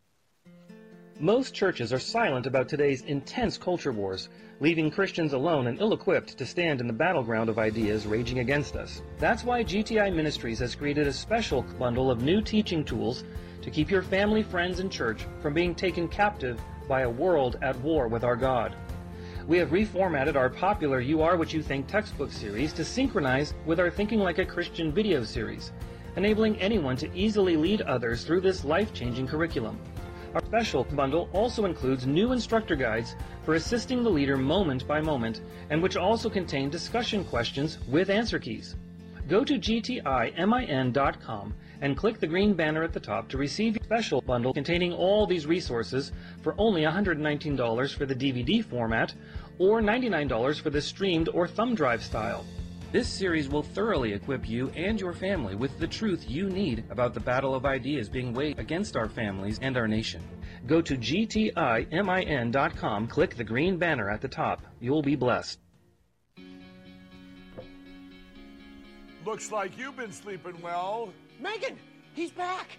Most 1.21 1.55
churches 1.55 1.93
are 1.93 2.01
silent 2.01 2.45
about 2.45 2.69
today's 2.69 3.03
intense 3.03 3.57
culture 3.57 3.93
wars, 3.93 4.31
leaving 4.59 4.91
Christians 4.91 5.33
alone 5.33 5.69
and 5.69 5.79
ill-equipped 5.81 6.37
to 6.37 6.45
stand 6.45 6.81
in 6.81 6.89
the 6.89 6.93
battleground 6.93 7.49
of 7.49 7.57
ideas 7.57 8.05
raging 8.05 8.41
against 8.41 8.75
us. 8.75 9.01
That's 9.21 9.45
why 9.45 9.63
GTI 9.63 10.13
Ministries 10.13 10.59
has 10.59 10.75
created 10.75 11.07
a 11.07 11.13
special 11.13 11.63
bundle 11.79 12.11
of 12.11 12.23
new 12.23 12.43
teaching 12.43 12.85
tools 12.85 13.23
to 13.63 13.71
keep 13.71 13.93
your 13.93 14.03
family, 14.03 14.43
friends, 14.43 14.81
and 14.81 14.91
church 14.91 15.25
from 15.41 15.55
being 15.55 15.73
taken 15.73 16.09
captive 16.09 16.61
by 16.89 17.03
a 17.03 17.11
world 17.11 17.59
at 17.63 17.79
war 17.81 18.09
with 18.09 18.25
our 18.25 18.37
God. 18.37 18.75
We 19.47 19.59
have 19.59 19.71
reformatted 19.71 20.35
our 20.35 20.51
popular 20.51 20.99
You 20.99 21.23
Are 21.23 21.37
What 21.37 21.53
You 21.53 21.63
Think 21.63 21.87
textbook 21.87 22.33
series 22.33 22.73
to 22.73 22.85
synchronize 22.85 23.55
with 23.67 23.79
our 23.79 23.91
Thinking 23.91 24.19
Like 24.19 24.39
a 24.39 24.45
Christian 24.45 24.91
video 24.91 25.23
series, 25.23 25.71
enabling 26.17 26.61
anyone 26.61 26.97
to 26.97 27.15
easily 27.17 27.57
lead 27.57 27.83
others 27.83 28.25
through 28.25 28.41
this 28.41 28.65
life-changing 28.65 29.29
curriculum. 29.29 29.79
Our 30.35 30.45
special 30.45 30.83
bundle 30.83 31.29
also 31.33 31.65
includes 31.65 32.09
new 32.09 32.33
instructor 32.33 32.75
guides 32.75 33.15
for 33.45 33.55
assisting 33.55 34.03
the 34.03 34.11
leader 34.11 34.37
moment 34.37 34.85
by 34.89 35.01
moment, 35.01 35.43
and 35.71 35.81
which 35.81 35.97
also 35.97 36.29
contain 36.29 36.71
discussion 36.71 37.25
questions 37.25 37.79
with 37.87 38.11
answer 38.11 38.41
keys. 38.41 38.75
Go 39.29 39.45
to 39.45 39.55
gtimin.com 39.55 41.55
and 41.81 41.97
click 41.97 42.19
the 42.19 42.27
green 42.27 42.55
banner 42.55 42.83
at 42.83 42.93
the 42.93 42.99
top 42.99 43.29
to 43.29 43.39
receive 43.39 43.77
your 43.77 43.85
special 43.85 44.21
bundle 44.23 44.53
containing 44.53 44.93
all 44.93 45.25
these 45.25 45.47
resources 45.47 46.11
for 46.43 46.57
only 46.59 46.83
$119 46.83 47.95
for 47.95 48.05
the 48.05 48.15
DVD 48.15 48.65
format 48.65 49.15
or 49.59 49.81
$99 49.81 50.61
for 50.61 50.71
the 50.71 50.83
streamed 50.83 51.29
or 51.29 51.47
thumb 51.47 51.77
drive 51.77 52.03
style. 52.03 52.45
This 52.95 53.09
series 53.09 53.49
will 53.49 53.65
thoroughly 53.65 54.13
equip 54.13 54.49
you 54.49 54.71
and 54.77 55.01
your 55.01 55.13
family 55.13 55.57
with 55.57 55.81
the 55.81 55.87
truth 55.89 56.31
you 56.31 56.49
need 56.49 56.85
about 56.91 57.13
the 57.13 57.19
battle 57.19 57.53
of 57.53 57.67
ideas 57.67 58.09
being 58.09 58.33
waged 58.33 58.61
against 58.61 58.97
our 58.97 59.09
families 59.09 59.59
and 59.61 59.77
our 59.77 59.89
nation. 59.89 60.23
Go 60.69 60.81
to 60.81 60.97
gtimin.com, 60.97 61.57
click 63.09 63.35
the 63.35 63.43
green 63.43 63.79
banner 63.79 64.09
at 64.09 64.21
the 64.21 64.29
top. 64.29 64.63
You'll 64.81 65.03
be 65.03 65.17
blessed. 65.17 65.59
Looks 69.27 69.51
like 69.51 69.77
you've 69.77 69.97
been 69.97 70.13
sleeping 70.13 70.63
well. 70.63 71.13
Megan, 71.41 71.77
he's 72.15 72.31
back. 72.31 72.79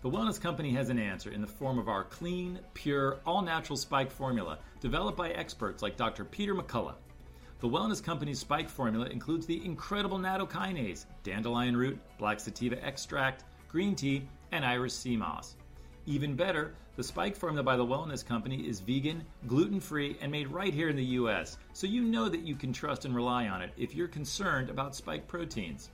The 0.00 0.08
Wellness 0.08 0.40
Company 0.40 0.70
has 0.74 0.90
an 0.90 0.98
answer 1.00 1.32
in 1.32 1.40
the 1.40 1.46
form 1.48 1.76
of 1.76 1.88
our 1.88 2.04
clean, 2.04 2.60
pure, 2.72 3.18
all 3.26 3.42
natural 3.42 3.76
spike 3.76 4.12
formula 4.12 4.60
developed 4.78 5.18
by 5.18 5.30
experts 5.30 5.82
like 5.82 5.96
Dr. 5.96 6.24
Peter 6.24 6.54
McCullough. 6.54 6.94
The 7.58 7.68
Wellness 7.68 8.00
Company's 8.00 8.38
spike 8.38 8.68
formula 8.68 9.06
includes 9.06 9.44
the 9.44 9.64
incredible 9.64 10.16
nattokinase, 10.16 11.06
dandelion 11.24 11.76
root, 11.76 11.98
black 12.16 12.38
sativa 12.38 12.80
extract, 12.84 13.42
green 13.68 13.96
tea, 13.96 14.22
and 14.52 14.64
Irish 14.64 14.92
sea 14.92 15.16
moss. 15.16 15.56
Even 16.06 16.36
better, 16.36 16.76
the 16.94 17.02
spike 17.02 17.34
formula 17.34 17.64
by 17.64 17.76
the 17.76 17.84
Wellness 17.84 18.24
Company 18.24 18.68
is 18.68 18.78
vegan, 18.78 19.24
gluten 19.48 19.80
free, 19.80 20.16
and 20.20 20.30
made 20.30 20.46
right 20.46 20.72
here 20.72 20.90
in 20.90 20.96
the 20.96 21.04
US, 21.04 21.58
so 21.72 21.88
you 21.88 22.04
know 22.04 22.28
that 22.28 22.46
you 22.46 22.54
can 22.54 22.72
trust 22.72 23.04
and 23.04 23.16
rely 23.16 23.48
on 23.48 23.62
it 23.62 23.72
if 23.76 23.96
you're 23.96 24.06
concerned 24.06 24.70
about 24.70 24.94
spike 24.94 25.26
proteins. 25.26 25.90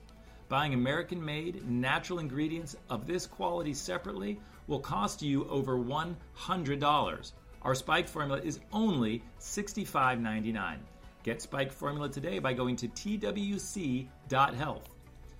Buying 0.47 0.75
American 0.75 1.23
made, 1.23 1.67
natural 1.67 2.19
ingredients 2.19 2.75
of 2.89 3.07
this 3.07 3.25
quality 3.25 3.73
separately 3.73 4.39
will 4.67 4.79
cost 4.79 5.23
you 5.23 5.47
over 5.49 5.77
$100. 5.77 7.31
Our 7.63 7.75
Spike 7.75 8.07
formula 8.07 8.41
is 8.43 8.59
only 8.71 9.23
$65.99. 9.39 10.77
Get 11.23 11.41
Spike 11.41 11.71
formula 11.71 12.09
today 12.09 12.37
by 12.37 12.53
going 12.53 12.75
to 12.75 12.87
twc.health. 12.87 14.09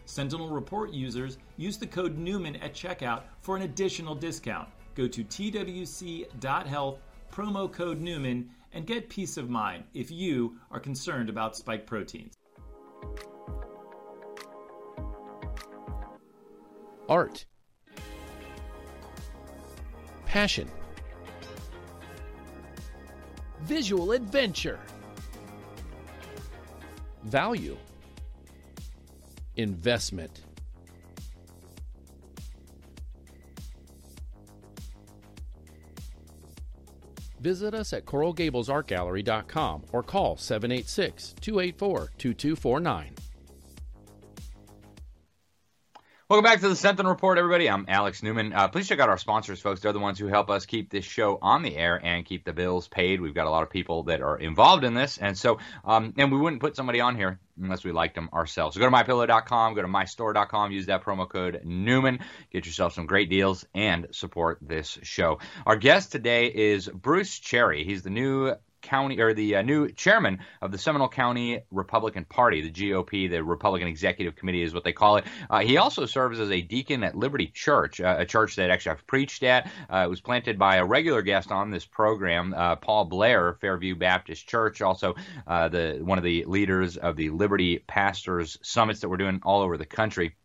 Sentinel 0.05 0.49
Report 0.49 0.91
users 0.91 1.37
use 1.57 1.77
the 1.77 1.85
code 1.85 2.17
Newman 2.17 2.55
at 2.57 2.73
checkout 2.73 3.23
for 3.41 3.55
an 3.55 3.61
additional 3.61 4.15
discount. 4.15 4.69
Go 4.95 5.07
to 5.07 5.23
twc.health, 5.23 6.99
promo 7.31 7.71
code 7.71 8.01
Newman, 8.01 8.49
and 8.73 8.87
get 8.87 9.09
peace 9.09 9.37
of 9.37 9.49
mind 9.49 9.83
if 9.93 10.09
you 10.09 10.57
are 10.71 10.79
concerned 10.79 11.29
about 11.29 11.55
spike 11.55 11.85
proteins. 11.85 12.33
Art, 17.09 17.45
passion, 20.25 20.69
visual 23.61 24.11
adventure, 24.11 24.79
value, 27.23 27.77
investment. 29.55 30.41
Visit 37.39 37.75
us 37.75 37.93
at 37.93 38.05
coralgablesartgallery.com 38.05 39.83
or 39.91 40.01
call 40.01 40.35
786 40.35 41.35
284 41.41 42.09
2249. 42.17 43.14
Welcome 46.27 46.43
back 46.43 46.59
to 46.61 46.69
the 46.69 46.75
Sentinel 46.75 47.11
Report, 47.11 47.37
everybody. 47.37 47.69
I'm 47.69 47.85
Alex 47.87 48.23
Newman. 48.23 48.51
Uh, 48.51 48.67
please 48.67 48.87
check 48.87 48.99
out 48.99 49.09
our 49.09 49.17
sponsors, 49.19 49.61
folks. 49.61 49.81
They're 49.81 49.93
the 49.93 49.99
ones 49.99 50.17
who 50.17 50.25
help 50.25 50.49
us 50.49 50.65
keep 50.65 50.89
this 50.89 51.05
show 51.05 51.37
on 51.39 51.61
the 51.61 51.77
air 51.77 52.03
and 52.03 52.25
keep 52.25 52.43
the 52.45 52.51
bills 52.51 52.87
paid. 52.87 53.21
We've 53.21 53.35
got 53.35 53.45
a 53.45 53.51
lot 53.51 53.61
of 53.61 53.69
people 53.69 54.01
that 54.05 54.23
are 54.23 54.35
involved 54.35 54.83
in 54.83 54.95
this, 54.95 55.19
and 55.19 55.37
so 55.37 55.59
um, 55.83 56.15
and 56.17 56.31
we 56.31 56.39
wouldn't 56.39 56.63
put 56.63 56.75
somebody 56.75 56.99
on 56.99 57.15
here 57.15 57.39
unless 57.61 57.83
we 57.83 57.91
liked 57.91 58.15
them 58.15 58.31
ourselves. 58.33 58.73
So 58.73 58.79
go 58.79 58.89
to 58.89 58.95
mypillow.com, 58.95 59.75
go 59.75 59.83
to 59.83 59.87
mystore.com, 59.87 60.71
use 60.71 60.87
that 60.87 61.03
promo 61.03 61.29
code 61.29 61.61
Newman, 61.63 62.21
get 62.51 62.65
yourself 62.65 62.93
some 62.93 63.05
great 63.05 63.29
deals 63.29 63.63
and 63.75 64.07
support 64.09 64.57
this 64.63 64.97
show. 65.03 65.37
Our 65.67 65.75
guest 65.75 66.11
today 66.11 66.47
is 66.47 66.87
Bruce 66.87 67.37
Cherry. 67.37 67.83
He's 67.83 68.01
the 68.01 68.09
new 68.09 68.55
County 68.85 69.19
or 69.19 69.33
the 69.33 69.57
uh, 69.57 69.61
new 69.61 69.89
chairman 69.89 70.39
of 70.61 70.71
the 70.71 70.77
Seminole 70.77 71.09
County 71.09 71.61
Republican 71.71 72.25
Party, 72.25 72.61
the 72.61 72.71
GOP, 72.71 73.29
the 73.29 73.43
Republican 73.43 73.87
Executive 73.87 74.35
Committee 74.35 74.61
is 74.61 74.73
what 74.73 74.83
they 74.83 74.93
call 74.93 75.17
it. 75.17 75.25
Uh, 75.49 75.59
he 75.59 75.77
also 75.77 76.05
serves 76.05 76.39
as 76.39 76.51
a 76.51 76.61
deacon 76.61 77.03
at 77.03 77.15
Liberty 77.17 77.47
Church, 77.47 77.99
uh, 77.99 78.15
a 78.19 78.25
church 78.25 78.55
that 78.55 78.69
actually 78.69 78.93
I've 78.93 79.07
preached 79.07 79.43
at. 79.43 79.69
Uh, 79.91 80.03
it 80.05 80.09
was 80.09 80.21
planted 80.21 80.59
by 80.59 80.77
a 80.77 80.85
regular 80.85 81.21
guest 81.21 81.51
on 81.51 81.71
this 81.71 81.85
program, 81.85 82.53
uh, 82.55 82.75
Paul 82.75 83.05
Blair, 83.05 83.57
Fairview 83.59 83.95
Baptist 83.95 84.47
Church, 84.47 84.81
also 84.81 85.15
uh, 85.47 85.67
the 85.67 85.99
one 86.01 86.17
of 86.17 86.23
the 86.23 86.45
leaders 86.45 86.97
of 86.97 87.15
the 87.15 87.31
Liberty 87.31 87.79
Pastors 87.79 88.57
Summits 88.61 89.01
that 89.01 89.09
we're 89.09 89.17
doing 89.17 89.41
all 89.43 89.61
over 89.61 89.77
the 89.77 89.85
country. 89.85 90.35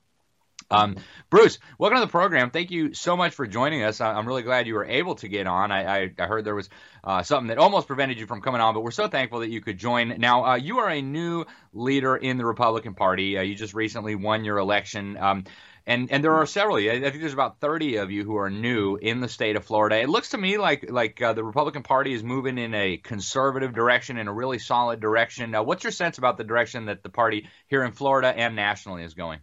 Um, 0.70 0.96
Bruce, 1.30 1.58
welcome 1.78 1.98
to 1.98 2.06
the 2.06 2.10
program. 2.10 2.50
Thank 2.50 2.70
you 2.70 2.94
so 2.94 3.16
much 3.16 3.34
for 3.34 3.46
joining 3.46 3.82
us. 3.82 4.00
I'm 4.00 4.26
really 4.26 4.42
glad 4.42 4.68
you 4.68 4.74
were 4.74 4.84
able 4.84 5.16
to 5.16 5.26
get 5.26 5.48
on. 5.48 5.72
I, 5.72 6.02
I, 6.02 6.10
I 6.16 6.26
heard 6.26 6.44
there 6.44 6.54
was 6.54 6.68
uh, 7.02 7.24
something 7.24 7.48
that 7.48 7.58
almost 7.58 7.88
prevented 7.88 8.20
you 8.20 8.26
from 8.26 8.40
coming 8.40 8.60
on, 8.60 8.74
but 8.74 8.82
we're 8.82 8.92
so 8.92 9.08
thankful 9.08 9.40
that 9.40 9.50
you 9.50 9.60
could 9.60 9.78
join. 9.78 10.14
Now, 10.18 10.44
uh, 10.44 10.56
you 10.56 10.78
are 10.78 10.88
a 10.88 11.02
new 11.02 11.44
leader 11.72 12.16
in 12.16 12.36
the 12.38 12.46
Republican 12.46 12.94
Party. 12.94 13.36
Uh, 13.36 13.42
you 13.42 13.56
just 13.56 13.74
recently 13.74 14.14
won 14.14 14.44
your 14.44 14.58
election. 14.58 15.16
Um, 15.16 15.44
and 15.86 16.12
and 16.12 16.22
there 16.22 16.34
are 16.34 16.46
several. 16.46 16.76
I 16.76 17.00
think 17.00 17.20
there's 17.20 17.32
about 17.32 17.58
30 17.58 17.96
of 17.96 18.12
you 18.12 18.22
who 18.22 18.36
are 18.36 18.50
new 18.50 18.96
in 18.96 19.20
the 19.20 19.28
state 19.28 19.56
of 19.56 19.64
Florida. 19.64 19.96
It 19.96 20.08
looks 20.08 20.30
to 20.30 20.38
me 20.38 20.58
like 20.58 20.88
like 20.88 21.20
uh, 21.20 21.32
the 21.32 21.42
Republican 21.42 21.82
Party 21.82 22.12
is 22.12 22.22
moving 22.22 22.58
in 22.58 22.74
a 22.74 22.98
conservative 22.98 23.72
direction, 23.72 24.18
in 24.18 24.28
a 24.28 24.32
really 24.32 24.58
solid 24.58 25.00
direction. 25.00 25.52
Uh, 25.54 25.62
what's 25.62 25.82
your 25.82 25.90
sense 25.90 26.18
about 26.18 26.36
the 26.36 26.44
direction 26.44 26.84
that 26.84 27.02
the 27.02 27.08
party 27.08 27.48
here 27.66 27.82
in 27.82 27.92
Florida 27.92 28.28
and 28.28 28.54
nationally 28.54 29.02
is 29.02 29.14
going? 29.14 29.40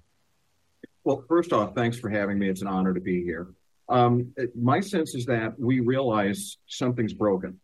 Well, 1.08 1.24
first 1.30 1.54
off, 1.54 1.74
thanks 1.74 1.98
for 1.98 2.10
having 2.10 2.38
me. 2.38 2.50
It's 2.50 2.62
an 2.62 2.68
honor 2.68 2.94
to 2.94 3.00
be 3.00 3.24
here. 3.24 3.48
Um, 3.88 4.34
my 4.54 4.82
sense 4.82 5.16
is 5.16 5.26
that 5.28 5.58
we 5.58 5.80
realize 5.80 6.58
something's 6.68 7.14
broken. 7.14 7.62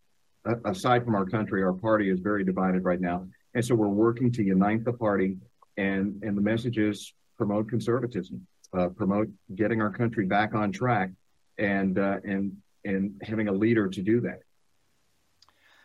aside 0.63 1.03
from 1.03 1.13
our 1.13 1.25
country, 1.25 1.61
our 1.61 1.73
party 1.73 2.09
is 2.09 2.21
very 2.21 2.45
divided 2.45 2.85
right 2.85 3.01
now, 3.01 3.27
and 3.53 3.65
so 3.65 3.75
we're 3.75 3.89
working 3.89 4.31
to 4.31 4.43
unite 4.43 4.85
the 4.85 4.93
party. 4.93 5.35
And 5.75 6.23
and 6.23 6.37
the 6.37 6.41
message 6.41 6.77
is 6.77 7.13
promote 7.37 7.67
conservatism, 7.67 8.47
uh, 8.77 8.87
promote 8.87 9.27
getting 9.53 9.81
our 9.81 9.91
country 9.91 10.25
back 10.25 10.55
on 10.55 10.71
track, 10.71 11.09
and 11.57 11.99
uh, 11.99 12.19
and 12.23 12.55
and 12.85 13.21
having 13.23 13.49
a 13.49 13.51
leader 13.51 13.89
to 13.89 14.01
do 14.01 14.21
that. 14.21 14.39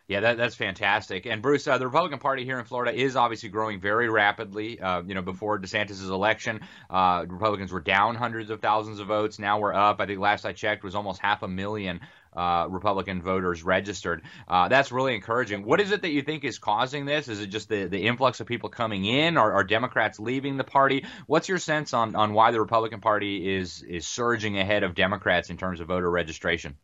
Yeah, 0.08 0.20
that, 0.20 0.38
that's 0.38 0.54
fantastic. 0.54 1.26
And 1.26 1.42
Bruce, 1.42 1.68
uh, 1.68 1.76
the 1.76 1.84
Republican 1.84 2.18
Party 2.18 2.42
here 2.42 2.58
in 2.58 2.64
Florida 2.64 2.98
is 2.98 3.14
obviously 3.14 3.50
growing 3.50 3.78
very 3.78 4.08
rapidly. 4.08 4.80
Uh, 4.80 5.02
you 5.02 5.14
know, 5.14 5.20
before 5.20 5.58
DeSantis' 5.58 6.08
election, 6.08 6.60
uh, 6.88 7.26
Republicans 7.28 7.72
were 7.72 7.80
down 7.80 8.14
hundreds 8.14 8.48
of 8.48 8.62
thousands 8.62 9.00
of 9.00 9.06
votes. 9.06 9.38
Now 9.38 9.58
we're 9.58 9.74
up. 9.74 10.00
I 10.00 10.06
think 10.06 10.18
last 10.18 10.46
I 10.46 10.54
checked 10.54 10.82
was 10.82 10.94
almost 10.94 11.20
half 11.20 11.42
a 11.42 11.48
million 11.48 12.00
uh, 12.34 12.68
Republican 12.70 13.20
voters 13.20 13.62
registered. 13.62 14.22
Uh, 14.48 14.68
that's 14.68 14.90
really 14.90 15.14
encouraging. 15.14 15.62
What 15.62 15.78
is 15.78 15.92
it 15.92 16.00
that 16.00 16.10
you 16.10 16.22
think 16.22 16.42
is 16.42 16.58
causing 16.58 17.04
this? 17.04 17.28
Is 17.28 17.40
it 17.40 17.48
just 17.48 17.68
the, 17.68 17.84
the 17.84 18.06
influx 18.06 18.40
of 18.40 18.46
people 18.46 18.70
coming 18.70 19.04
in, 19.04 19.36
or 19.36 19.52
are 19.52 19.64
Democrats 19.64 20.18
leaving 20.18 20.56
the 20.56 20.64
party? 20.64 21.04
What's 21.26 21.50
your 21.50 21.58
sense 21.58 21.92
on, 21.92 22.16
on 22.16 22.32
why 22.32 22.50
the 22.50 22.60
Republican 22.60 23.02
Party 23.02 23.56
is 23.56 23.82
is 23.82 24.06
surging 24.06 24.58
ahead 24.58 24.84
of 24.84 24.94
Democrats 24.94 25.50
in 25.50 25.58
terms 25.58 25.80
of 25.80 25.88
voter 25.88 26.10
registration? 26.10 26.76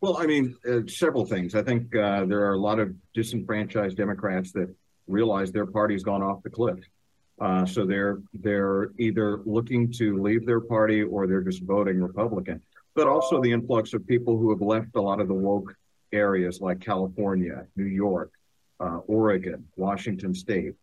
Well, 0.00 0.16
I 0.16 0.26
mean, 0.26 0.56
uh, 0.68 0.80
several 0.86 1.26
things. 1.26 1.54
I 1.54 1.62
think 1.62 1.94
uh, 1.94 2.24
there 2.24 2.42
are 2.46 2.54
a 2.54 2.58
lot 2.58 2.78
of 2.78 2.94
disenfranchised 3.14 3.96
Democrats 3.96 4.52
that 4.52 4.72
realize 5.08 5.50
their 5.50 5.66
party's 5.66 6.04
gone 6.04 6.22
off 6.22 6.42
the 6.42 6.50
cliff. 6.50 6.78
Uh, 7.40 7.64
so 7.64 7.86
they're 7.86 8.18
they're 8.34 8.90
either 8.98 9.40
looking 9.44 9.92
to 9.92 10.20
leave 10.20 10.44
their 10.44 10.60
party 10.60 11.02
or 11.02 11.26
they're 11.26 11.42
just 11.42 11.62
voting 11.62 12.00
Republican. 12.00 12.60
But 12.94 13.06
also 13.06 13.40
the 13.40 13.52
influx 13.52 13.92
of 13.94 14.06
people 14.06 14.36
who 14.36 14.50
have 14.50 14.60
left 14.60 14.96
a 14.96 15.00
lot 15.00 15.20
of 15.20 15.28
the 15.28 15.34
woke 15.34 15.74
areas 16.12 16.60
like 16.60 16.80
California, 16.80 17.66
New 17.76 17.84
York, 17.84 18.32
uh, 18.80 18.98
Oregon, 19.06 19.66
Washington 19.76 20.34
State, 20.34 20.74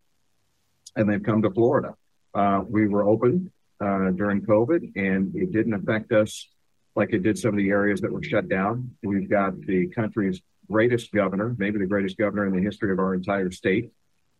and 0.96 1.10
they've 1.10 1.24
come 1.24 1.42
to 1.42 1.52
Florida. 1.52 1.96
Uh, 2.34 2.62
we 2.68 2.88
were 2.88 3.08
open 3.08 3.52
uh, 3.82 4.12
during 4.12 4.42
COVID, 4.42 4.96
and 4.96 5.36
it 5.36 5.52
didn't 5.52 5.74
affect 5.74 6.12
us 6.12 6.48
like 6.96 7.14
it 7.14 7.24
did 7.24 7.38
some 7.38 7.50
of 7.50 7.58
the 7.58 7.70
areas 7.70 8.02
that 8.02 8.12
were 8.12 8.24
shut 8.24 8.48
down. 8.48 8.92
We've 9.04 9.30
got 9.30 9.60
the 9.62 9.88
country's 9.88 10.42
greatest 10.70 11.12
governor, 11.12 11.56
maybe 11.58 11.78
the 11.78 11.86
greatest 11.86 12.18
governor 12.18 12.46
in 12.48 12.56
the 12.56 12.62
history 12.62 12.92
of 12.92 13.00
our 13.00 13.14
entire 13.14 13.52
state, 13.52 13.92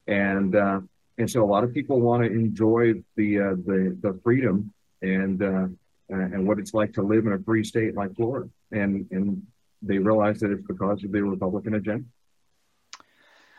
and 0.08 0.56
uh, 0.56 0.82
and 1.18 1.30
so 1.30 1.44
a 1.44 1.46
lot 1.46 1.64
of 1.64 1.74
people 1.74 2.00
want 2.00 2.24
to 2.24 2.32
enjoy 2.32 2.94
the 3.16 3.40
uh, 3.40 3.56
the 3.66 3.98
the 4.02 4.20
freedom 4.24 4.74
and 5.02 5.42
uh, 5.42 5.68
and 6.10 6.48
what 6.48 6.60
it's 6.60 6.74
like 6.74 6.94
to 6.94 7.02
live 7.02 7.26
in 7.26 7.34
a 7.34 7.40
free 7.40 7.64
state 7.64 7.96
like 7.96 8.16
Florida, 8.16 8.50
and 8.72 9.08
and 9.12 9.44
they 9.82 9.98
realize 9.98 10.40
that 10.40 10.52
it's 10.52 10.66
because 10.66 11.04
of 11.04 11.12
the 11.12 11.22
Republican 11.22 11.76
agenda. 11.76 12.06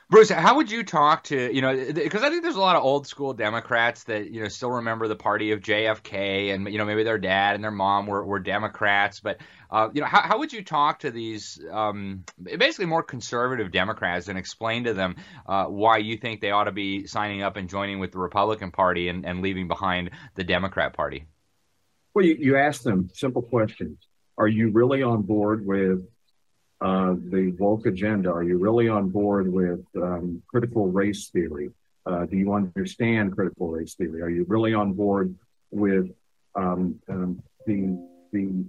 Bruce, 0.09 0.31
how 0.31 0.57
would 0.57 0.71
you 0.71 0.85
talk 0.85 1.25
to 1.25 1.53
you 1.53 1.61
know 1.61 1.93
because 1.93 2.23
I 2.23 2.31
think 2.31 2.45
there's 2.45 2.55
a 2.55 2.61
lot 2.61 2.77
of 2.77 2.85
old 2.85 3.09
school 3.09 3.33
Democrats 3.33 4.05
that 4.05 4.31
you 4.31 4.41
know 4.41 4.49
still 4.49 4.71
remember 4.71 5.09
the 5.09 5.17
party 5.17 5.51
of 5.51 5.61
JFK 5.61 6.55
and 6.55 6.69
you 6.71 6.79
know 6.79 6.85
maybe 6.85 7.03
their 7.03 7.19
dad 7.19 7.57
and 7.57 7.65
their 7.65 7.73
mom 7.73 8.07
were, 8.07 8.25
were 8.25 8.39
Democrats, 8.39 9.19
but 9.19 9.39
uh, 9.69 9.89
you 9.93 10.01
know 10.01 10.07
how, 10.07 10.21
how 10.21 10.39
would 10.39 10.53
you 10.53 10.63
talk 10.63 11.01
to 11.01 11.11
these 11.11 11.61
um, 11.73 12.23
basically 12.41 12.87
more 12.87 13.03
conservative 13.03 13.73
Democrats 13.73 14.29
and 14.29 14.39
explain 14.39 14.85
to 14.85 14.95
them 14.95 15.17
uh, 15.49 15.65
why 15.65 15.99
you 15.99 16.17
think 16.17 16.41
they 16.41 16.53
ought 16.53 16.65
to 16.65 16.73
be 16.73 17.09
signing 17.09 17.43
up 17.43 17.57
and 17.57 17.69
joining 17.69 17.99
with 17.99 18.13
the 18.13 18.19
Republican 18.19 18.71
Party 18.71 19.09
and, 19.09 19.27
and 19.27 19.43
leaving 19.43 19.67
behind 19.67 20.11
the 20.37 20.45
Democrat 20.45 20.93
Party? 20.93 21.27
Well, 22.15 22.25
you, 22.25 22.37
you 22.39 22.57
ask 22.57 22.83
them 22.83 23.11
simple 23.13 23.43
questions. 23.43 23.99
Are 24.39 24.47
you 24.47 24.71
really 24.71 25.03
on 25.03 25.23
board 25.23 25.67
with 25.67 26.07
uh, 26.81 27.15
the 27.31 27.55
woke 27.59 27.87
agenda? 27.87 28.31
Are 28.31 28.43
you 28.43 28.59
really 28.59 28.89
on 28.89 29.09
board 29.09 29.51
with 29.51 29.85
um, 29.97 30.43
critical 30.47 30.89
race 30.89 31.31
theory? 31.31 31.71
Uh, 32.05 32.27
do 32.27 32.37
you 32.37 32.53
understand 32.53 33.35
critical 33.35 33.69
race 33.69 33.95
theory? 33.95 34.23
Are 34.23 34.29
you 34.29 34.45
really 34.49 34.75
on 34.75 34.93
board 34.93 35.35
with 35.71 36.11
um, 36.55 37.01
um, 37.09 37.43
the 37.67 37.99
the 38.33 38.65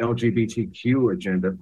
LGBTQ 0.00 1.12
agenda? 1.14 1.56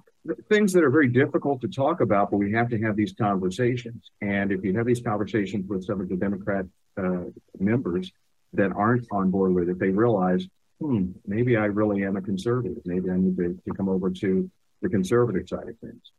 Things 0.48 0.72
that 0.72 0.83
are 0.83 0.90
very 0.90 1.09
difficult 1.09 1.61
to 1.62 1.68
talk 1.68 2.00
about, 2.00 2.31
but 2.31 2.38
we 2.38 2.52
have 2.52 2.68
to 2.70 2.81
have 2.83 2.96
these 2.96 3.14
conversations. 3.14 4.11
And 4.20 4.52
if 4.52 4.64
you 4.64 4.76
have 4.76 4.85
these 4.85 5.00
conversations 5.00 5.66
with 5.68 5.85
some 5.85 6.00
of 6.00 6.09
the 6.09 6.16
Democrat 6.16 6.66
uh, 6.96 7.24
members 7.59 8.12
that 8.52 8.72
aren't 8.72 9.07
on 9.11 9.31
board 9.31 9.55
with 9.55 9.68
it, 9.68 9.79
they 9.79 9.90
realize, 9.90 10.46
hmm, 10.81 11.12
maybe 11.26 11.57
I 11.57 11.66
really 11.66 12.05
am 12.05 12.16
a 12.16 12.20
conservative. 12.20 12.79
Maybe 12.85 13.11
I 13.11 13.16
need 13.16 13.37
to, 13.37 13.59
to 13.66 13.74
come 13.74 13.88
over 13.88 14.11
to 14.11 14.50
the 14.82 14.88
conservative 14.88 15.48
side 15.48 15.68
of 15.68 15.78
things. 15.78 16.12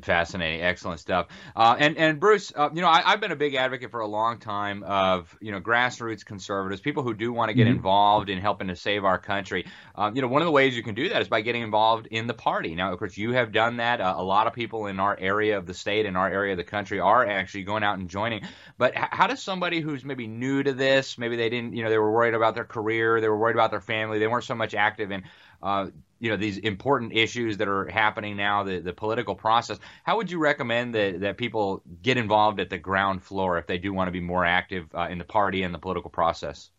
Fascinating, 0.00 0.62
excellent 0.62 1.00
stuff. 1.00 1.26
Uh, 1.54 1.76
and 1.78 1.98
and 1.98 2.18
Bruce, 2.18 2.52
uh, 2.56 2.70
you 2.72 2.80
know, 2.80 2.88
I, 2.88 3.02
have 3.02 3.20
been 3.20 3.32
a 3.32 3.36
big 3.36 3.54
advocate 3.54 3.90
for 3.90 4.00
a 4.00 4.06
long 4.06 4.38
time 4.38 4.82
of 4.84 5.36
you 5.40 5.52
know 5.52 5.60
grassroots 5.60 6.24
conservatives, 6.24 6.80
people 6.80 7.02
who 7.02 7.12
do 7.12 7.32
want 7.32 7.50
to 7.50 7.54
get 7.54 7.66
mm-hmm. 7.66 7.76
involved 7.76 8.30
in 8.30 8.38
helping 8.38 8.68
to 8.68 8.76
save 8.76 9.04
our 9.04 9.18
country. 9.18 9.66
Um, 9.94 10.16
you 10.16 10.22
know, 10.22 10.28
one 10.28 10.40
of 10.40 10.46
the 10.46 10.52
ways 10.52 10.74
you 10.76 10.82
can 10.82 10.94
do 10.94 11.10
that 11.10 11.20
is 11.20 11.28
by 11.28 11.42
getting 11.42 11.62
involved 11.62 12.06
in 12.06 12.26
the 12.26 12.32
party. 12.32 12.74
Now, 12.74 12.92
of 12.92 12.98
course, 12.98 13.18
you 13.18 13.32
have 13.32 13.52
done 13.52 13.76
that. 13.78 14.00
Uh, 14.00 14.14
a 14.16 14.24
lot 14.24 14.46
of 14.46 14.54
people 14.54 14.86
in 14.86 14.98
our 14.98 15.16
area 15.18 15.58
of 15.58 15.66
the 15.66 15.74
state, 15.74 16.06
in 16.06 16.16
our 16.16 16.30
area 16.30 16.52
of 16.52 16.58
the 16.58 16.64
country, 16.64 16.98
are 16.98 17.26
actually 17.26 17.64
going 17.64 17.82
out 17.82 17.98
and 17.98 18.08
joining. 18.08 18.42
But 18.78 18.96
h- 18.96 19.08
how 19.10 19.26
does 19.26 19.42
somebody 19.42 19.80
who's 19.80 20.04
maybe 20.04 20.26
new 20.26 20.62
to 20.62 20.72
this, 20.72 21.18
maybe 21.18 21.36
they 21.36 21.50
didn't, 21.50 21.76
you 21.76 21.84
know, 21.84 21.90
they 21.90 21.98
were 21.98 22.12
worried 22.12 22.34
about 22.34 22.54
their 22.54 22.64
career, 22.64 23.20
they 23.20 23.28
were 23.28 23.38
worried 23.38 23.56
about 23.56 23.70
their 23.70 23.80
family, 23.80 24.18
they 24.18 24.28
weren't 24.28 24.44
so 24.44 24.54
much 24.54 24.74
active 24.74 25.10
in 25.10 25.24
uh, 25.62 25.88
you 26.22 26.30
know 26.30 26.36
these 26.36 26.58
important 26.58 27.12
issues 27.12 27.56
that 27.56 27.66
are 27.66 27.86
happening 27.88 28.36
now, 28.36 28.62
the, 28.62 28.78
the 28.78 28.92
political 28.92 29.34
process. 29.34 29.80
How 30.04 30.16
would 30.18 30.30
you 30.30 30.38
recommend 30.38 30.94
that, 30.94 31.20
that 31.20 31.36
people 31.36 31.82
get 32.00 32.16
involved 32.16 32.60
at 32.60 32.70
the 32.70 32.78
ground 32.78 33.24
floor 33.24 33.58
if 33.58 33.66
they 33.66 33.76
do 33.76 33.92
want 33.92 34.06
to 34.06 34.12
be 34.12 34.20
more 34.20 34.44
active 34.46 34.86
uh, 34.94 35.08
in 35.10 35.18
the 35.18 35.24
party 35.24 35.64
and 35.64 35.74
the 35.74 35.80
political 35.80 36.10
process? 36.10 36.70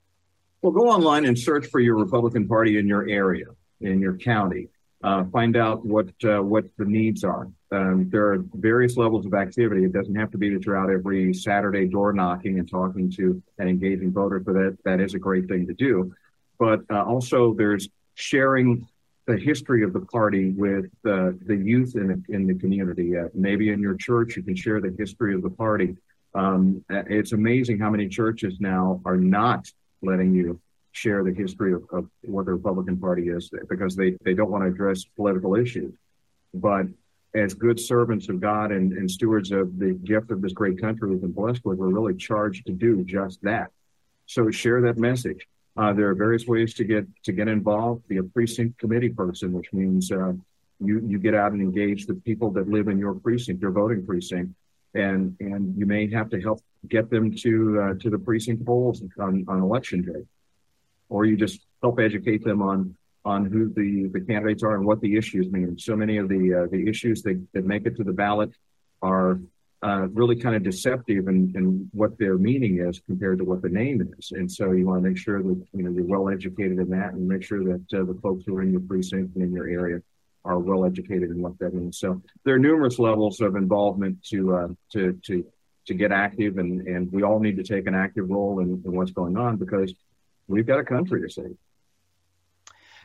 Well, 0.62 0.72
go 0.72 0.90
online 0.90 1.26
and 1.26 1.38
search 1.38 1.68
for 1.68 1.82
your 1.82 1.98
Republican 1.98 2.48
Party 2.48 2.78
in 2.78 2.88
your 2.88 3.10
area, 3.10 3.48
in 3.82 4.00
your 4.00 4.16
county. 4.16 4.70
Uh, 5.04 5.26
find 5.26 5.58
out 5.58 5.86
what 5.86 6.08
uh, 6.24 6.42
what 6.42 6.64
the 6.78 6.86
needs 6.86 7.26
are. 7.26 7.50
Um, 7.74 8.08
there 8.10 8.28
are 8.32 8.46
various 8.54 8.96
levels 8.96 9.26
of 9.26 9.34
activity. 9.34 9.84
It 9.84 9.92
doesn't 9.92 10.16
have 10.16 10.32
to 10.32 10.38
be 10.38 10.52
that 10.52 10.66
you're 10.66 10.78
out 10.78 10.90
every 10.90 11.34
Saturday 11.34 11.88
door 11.88 12.14
knocking 12.14 12.60
and 12.60 12.70
talking 12.70 13.12
to 13.18 13.44
and 13.60 13.68
engaging 13.68 14.14
voters, 14.14 14.44
but 14.46 14.54
that 14.54 14.78
that 14.86 15.02
is 15.02 15.16
a 15.16 15.20
great 15.20 15.50
thing 15.50 15.68
to 15.68 15.74
do. 15.74 16.14
But 16.58 16.80
uh, 16.90 17.04
also, 17.04 17.54
there's 17.54 17.90
sharing 18.16 18.88
the 19.26 19.38
history 19.38 19.84
of 19.84 19.94
the 19.94 20.02
party 20.02 20.52
with 20.52 20.86
uh, 21.06 21.32
the 21.46 21.56
youth 21.56 21.96
in 21.96 22.08
the, 22.08 22.36
in 22.36 22.46
the 22.46 22.56
community. 22.56 23.18
Uh, 23.18 23.30
maybe 23.34 23.70
in 23.70 23.80
your 23.80 23.96
church, 23.96 24.36
you 24.36 24.44
can 24.44 24.56
share 24.56 24.82
the 24.82 24.94
history 24.98 25.34
of 25.34 25.42
the 25.42 25.50
party. 25.50 25.96
Um, 26.36 26.84
it's 26.90 27.32
amazing 27.32 27.80
how 27.80 27.90
many 27.90 28.08
churches 28.10 28.58
now 28.60 29.02
are 29.06 29.18
not 29.18 29.68
letting 30.02 30.34
you 30.34 30.60
share 30.92 31.24
the 31.24 31.34
history 31.34 31.74
of, 31.74 31.84
of 31.92 32.08
what 32.24 32.46
the 32.46 32.52
Republican 32.54 32.98
Party 32.98 33.30
is 33.30 33.50
because 33.70 33.96
they, 33.96 34.16
they 34.24 34.34
don't 34.34 34.52
want 34.52 34.64
to 34.64 34.70
address 34.70 35.06
political 35.16 35.56
issues. 35.56 35.94
But 36.54 36.88
as 37.36 37.54
good 37.54 37.80
servants 37.80 38.30
of 38.30 38.40
God 38.40 38.72
and, 38.72 38.94
and 38.94 39.10
stewards 39.10 39.52
of 39.52 39.80
the 39.80 39.94
gift 39.94 40.32
of 40.32 40.42
this 40.42 40.54
great 40.54 40.80
country 40.80 41.10
we've 41.10 41.22
been 41.22 41.32
blessed 41.32 41.66
with, 41.66 41.78
we're 41.78 41.88
really 41.88 42.16
charged 42.16 42.66
to 42.68 42.74
do 42.74 43.04
just 43.04 43.42
that. 43.42 43.72
So 44.26 44.52
share 44.52 44.82
that 44.82 44.98
message. 44.98 45.48
Uh, 45.76 45.92
there 45.92 46.08
are 46.10 46.16
various 46.16 46.46
ways 46.46 46.74
to 46.76 46.84
get 46.84 47.06
to 47.24 47.32
get 47.32 47.48
involved. 47.48 48.08
Be 48.08 48.18
a 48.18 48.24
precinct 48.24 48.78
committee 48.78 49.10
person, 49.10 49.52
which 49.54 49.74
means 49.74 50.12
uh, 50.12 50.34
you 50.80 51.02
you 51.08 51.18
get 51.18 51.34
out 51.34 51.52
and 51.52 51.62
engage 51.62 52.06
the 52.06 52.14
people 52.14 52.52
that 52.52 52.68
live 52.70 52.88
in 52.88 53.00
your 53.00 53.16
precinct, 53.16 53.62
your 53.62 53.72
voting 53.72 54.06
precinct, 54.06 54.54
and 54.94 55.36
and 55.40 55.76
you 55.78 55.86
may 55.86 56.10
have 56.12 56.30
to 56.30 56.42
help 56.42 56.60
get 56.90 57.10
them 57.10 57.36
to 57.38 57.82
uh, 57.82 57.94
to 58.02 58.10
the 58.10 58.20
precinct 58.20 58.66
polls 58.66 59.02
on, 59.20 59.46
on 59.48 59.62
election 59.62 60.04
day, 60.04 60.24
or 61.10 61.26
you 61.26 61.36
just 61.36 61.62
help 61.82 62.00
educate 62.00 62.44
them 62.44 62.62
on 62.62 62.96
on 63.26 63.46
who 63.46 63.70
the, 63.74 64.10
the 64.12 64.20
candidates 64.20 64.64
are 64.64 64.76
and 64.76 64.86
what 64.86 65.00
the 65.02 65.16
issues 65.16 65.50
mean. 65.50 65.78
So 65.80 65.96
many 65.96 66.18
of 66.18 66.28
the 66.30 66.54
uh, 66.54 66.68
the 66.70 66.88
issues 66.88 67.24
that, 67.24 67.42
that 67.54 67.66
make 67.66 67.86
it 67.86 67.96
to 67.98 68.04
the 68.04 68.14
ballot 68.14 68.52
are 69.02 69.40
uh, 69.84 70.08
really 70.14 70.36
kind 70.36 70.56
of 70.56 70.64
deceptive 70.64 71.28
in, 71.28 71.52
in 71.56 71.90
what 71.92 72.18
their 72.18 72.38
meaning 72.38 72.80
is 72.80 73.02
compared 73.06 73.38
to 73.38 73.44
what 73.44 73.62
the 73.62 73.70
name 73.70 74.14
is. 74.18 74.32
And 74.32 74.50
so 74.50 74.72
you 74.72 74.88
want 74.88 75.04
to 75.04 75.10
make 75.10 75.18
sure 75.18 75.44
that 75.44 75.68
you 75.74 75.84
know 75.84 75.92
you're 75.92 76.06
well 76.06 76.30
educated 76.30 76.80
in 76.80 76.90
that, 76.92 77.14
and 77.14 77.28
make 77.28 77.44
sure 77.44 77.64
that 77.66 77.84
uh, 77.94 78.06
the 78.06 78.18
folks 78.24 78.46
who 78.46 78.56
are 78.56 78.62
in 78.62 78.72
your 78.72 78.82
precinct 78.82 79.36
and 79.36 79.44
in 79.44 79.52
your 79.52 79.68
area 79.68 80.02
are 80.46 80.60
well 80.60 80.86
educated 80.86 81.32
in 81.32 81.42
what 81.42 81.58
that 81.60 81.74
means. 81.74 82.00
So 82.00 82.22
there 82.46 82.56
are 82.56 82.60
numerous 82.60 82.98
levels 82.98 83.42
of 83.42 83.56
involvement 83.56 84.24
to 84.30 84.56
uh, 84.56 84.68
to 84.94 85.20
to 85.26 85.46
to 85.88 85.94
get 85.94 86.14
active, 86.14 86.58
and 86.60 86.88
and 86.88 87.12
we 87.12 87.24
all 87.24 87.40
need 87.40 87.58
to 87.58 87.64
take 87.64 87.86
an 87.86 87.96
active 87.96 88.30
role 88.30 88.62
in, 88.62 88.82
in 88.86 88.96
what's 88.96 89.12
going 89.12 89.36
on 89.36 89.58
because 89.58 89.94
we've 90.48 90.66
got 90.66 90.80
a 90.80 90.86
country 90.86 91.22
to 91.22 91.30
save. 91.30 91.58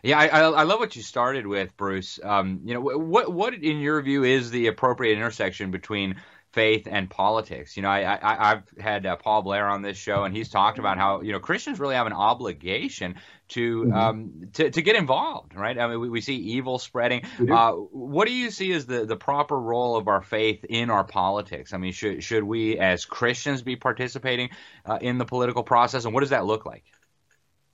Yeah, 0.03 0.17
I, 0.17 0.29
I, 0.29 0.63
love 0.63 0.79
what 0.79 0.95
you 0.95 1.03
started 1.03 1.45
with, 1.45 1.77
Bruce. 1.77 2.21
Um, 2.23 2.61
you 2.65 2.75
know, 2.75 2.81
what 2.81 3.33
what 3.33 3.55
in 3.55 3.79
your 3.79 4.01
view 4.01 4.23
is 4.23 4.51
the 4.51 4.69
appropriate 4.69 5.17
intersection 5.17 5.73
between 5.73 6.17
faith 6.53 6.89
and 6.91 7.11
politics. 7.11 7.77
You 7.77 7.83
know, 7.83 7.91
I, 7.91 8.15
I 8.15 8.53
I've 8.53 8.63
had 8.79 9.07
uh, 9.07 9.17
Paul 9.17 9.43
Blair 9.43 9.69
on 9.69 9.83
this 9.83 9.97
show, 9.97 10.25
and 10.25 10.35
he's 10.35 10.49
talked 10.49 10.79
about 10.79 10.97
how 10.97 11.21
you 11.21 11.33
know 11.33 11.41
Christians 11.41 11.79
really 11.79 11.95
have 11.95 12.07
an 12.07 12.13
obligation 12.13 13.17
to 13.49 13.85
mm-hmm. 13.85 13.93
um, 13.93 14.49
to, 14.55 14.71
to 14.71 14.83
get 14.83 14.97
involved, 14.97 15.55
right? 15.55 15.79
I 15.79 15.87
mean, 15.89 16.01
we, 16.01 16.09
we 16.09 16.21
see 16.21 16.37
evil 16.37 16.79
spreading. 16.79 17.23
Uh, 17.51 17.73
what 17.73 18.27
do 18.27 18.35
you 18.35 18.51
see 18.51 18.73
as 18.73 18.87
the, 18.87 19.05
the 19.05 19.17
proper 19.17 19.59
role 19.59 19.97
of 19.97 20.09
our 20.09 20.23
faith 20.23 20.65
in 20.69 20.91
our 20.91 21.05
politics? 21.05 21.73
I 21.73 21.79
mean, 21.79 21.93
should 21.93 22.23
should 22.25 22.45
we 22.45 22.79
as 22.79 23.05
Christians 23.05 23.63
be 23.63 23.77
participating 23.77 24.51
uh, 24.85 24.99
in 25.01 25.19
the 25.19 25.25
political 25.25 25.63
process, 25.63 26.05
and 26.05 26.15
what 26.15 26.21
does 26.21 26.31
that 26.31 26.47
look 26.47 26.67
like? 26.67 26.85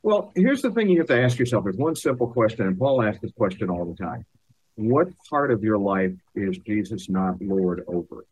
Well, 0.03 0.33
here's 0.35 0.63
the 0.63 0.71
thing 0.71 0.89
you 0.91 0.99
have 0.99 1.09
to 1.09 1.23
ask 1.23 1.39
yourself: 1.39 1.67
is 1.69 1.77
one 1.77 1.97
simple 1.97 2.27
question, 2.27 2.67
and 2.67 2.79
Paul 2.79 3.03
asks 3.03 3.23
this 3.23 3.33
question 3.33 3.71
all 3.71 3.85
the 3.85 3.97
time: 3.97 4.27
What 4.75 5.09
part 5.31 5.51
of 5.51 5.63
your 5.63 5.79
life 5.79 6.13
is 6.35 6.59
Jesus 6.59 7.09
not 7.09 7.41
Lord 7.41 7.85
over? 7.87 8.27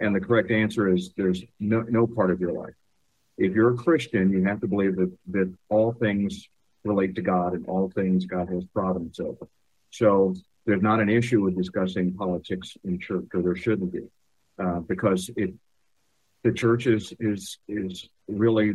And 0.00 0.14
the 0.14 0.20
correct 0.20 0.50
answer 0.50 0.92
is 0.92 1.12
there's 1.16 1.42
no, 1.58 1.82
no 1.82 2.06
part 2.06 2.30
of 2.30 2.40
your 2.40 2.52
life 2.52 2.74
if 3.40 3.54
you're 3.54 3.72
a 3.72 3.76
Christian, 3.76 4.30
you 4.30 4.44
have 4.44 4.60
to 4.60 4.68
believe 4.68 4.96
that 4.96 5.10
that 5.28 5.52
all 5.70 5.92
things 5.92 6.48
relate 6.84 7.14
to 7.14 7.22
God 7.22 7.54
and 7.54 7.66
all 7.66 7.90
things 7.90 8.26
God 8.26 8.48
has 8.50 8.64
providence 8.66 9.18
over. 9.18 9.48
So 9.90 10.34
there's 10.66 10.82
not 10.82 11.00
an 11.00 11.08
issue 11.08 11.42
with 11.42 11.56
discussing 11.56 12.12
politics 12.12 12.76
in 12.84 12.98
church, 13.00 13.24
or 13.34 13.42
there 13.42 13.56
shouldn't 13.56 13.92
be, 13.92 14.06
uh, 14.58 14.80
because 14.80 15.30
it 15.36 15.54
the 16.44 16.52
church 16.52 16.86
is 16.86 17.14
is 17.18 17.58
is 17.66 18.08
really 18.28 18.74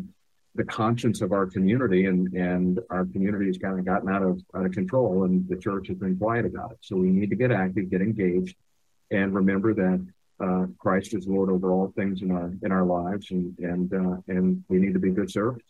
the 0.55 0.63
conscience 0.63 1.21
of 1.21 1.31
our 1.31 1.45
community, 1.45 2.05
and 2.07 2.33
and 2.33 2.79
our 2.89 3.05
community 3.05 3.45
has 3.45 3.59
kind 3.59 3.77
of 3.77 3.85
gotten 3.85 4.09
out 4.09 4.23
of 4.23 4.41
out 4.55 4.65
of 4.65 4.71
control, 4.71 5.25
and 5.25 5.47
the 5.47 5.57
church 5.57 5.89
has 5.89 5.97
been 5.97 6.17
quiet 6.17 6.45
about 6.45 6.71
it. 6.71 6.79
So 6.81 6.95
we 6.95 7.11
need 7.11 7.29
to 7.29 7.35
get 7.35 7.51
active, 7.51 7.91
get 7.91 8.01
engaged, 8.01 8.55
and 9.11 9.35
remember 9.35 9.75
that 9.75 10.03
uh, 10.39 10.65
Christ 10.77 11.13
is 11.13 11.27
Lord 11.27 11.49
over 11.49 11.71
all 11.71 11.93
things 11.95 12.21
in 12.21 12.31
our 12.31 12.51
in 12.63 12.71
our 12.71 12.85
lives, 12.85 13.31
and 13.31 13.57
and 13.59 13.93
uh, 13.93 14.17
and 14.27 14.63
we 14.67 14.77
need 14.77 14.93
to 14.93 14.99
be 14.99 15.11
good 15.11 15.31
servants. 15.31 15.65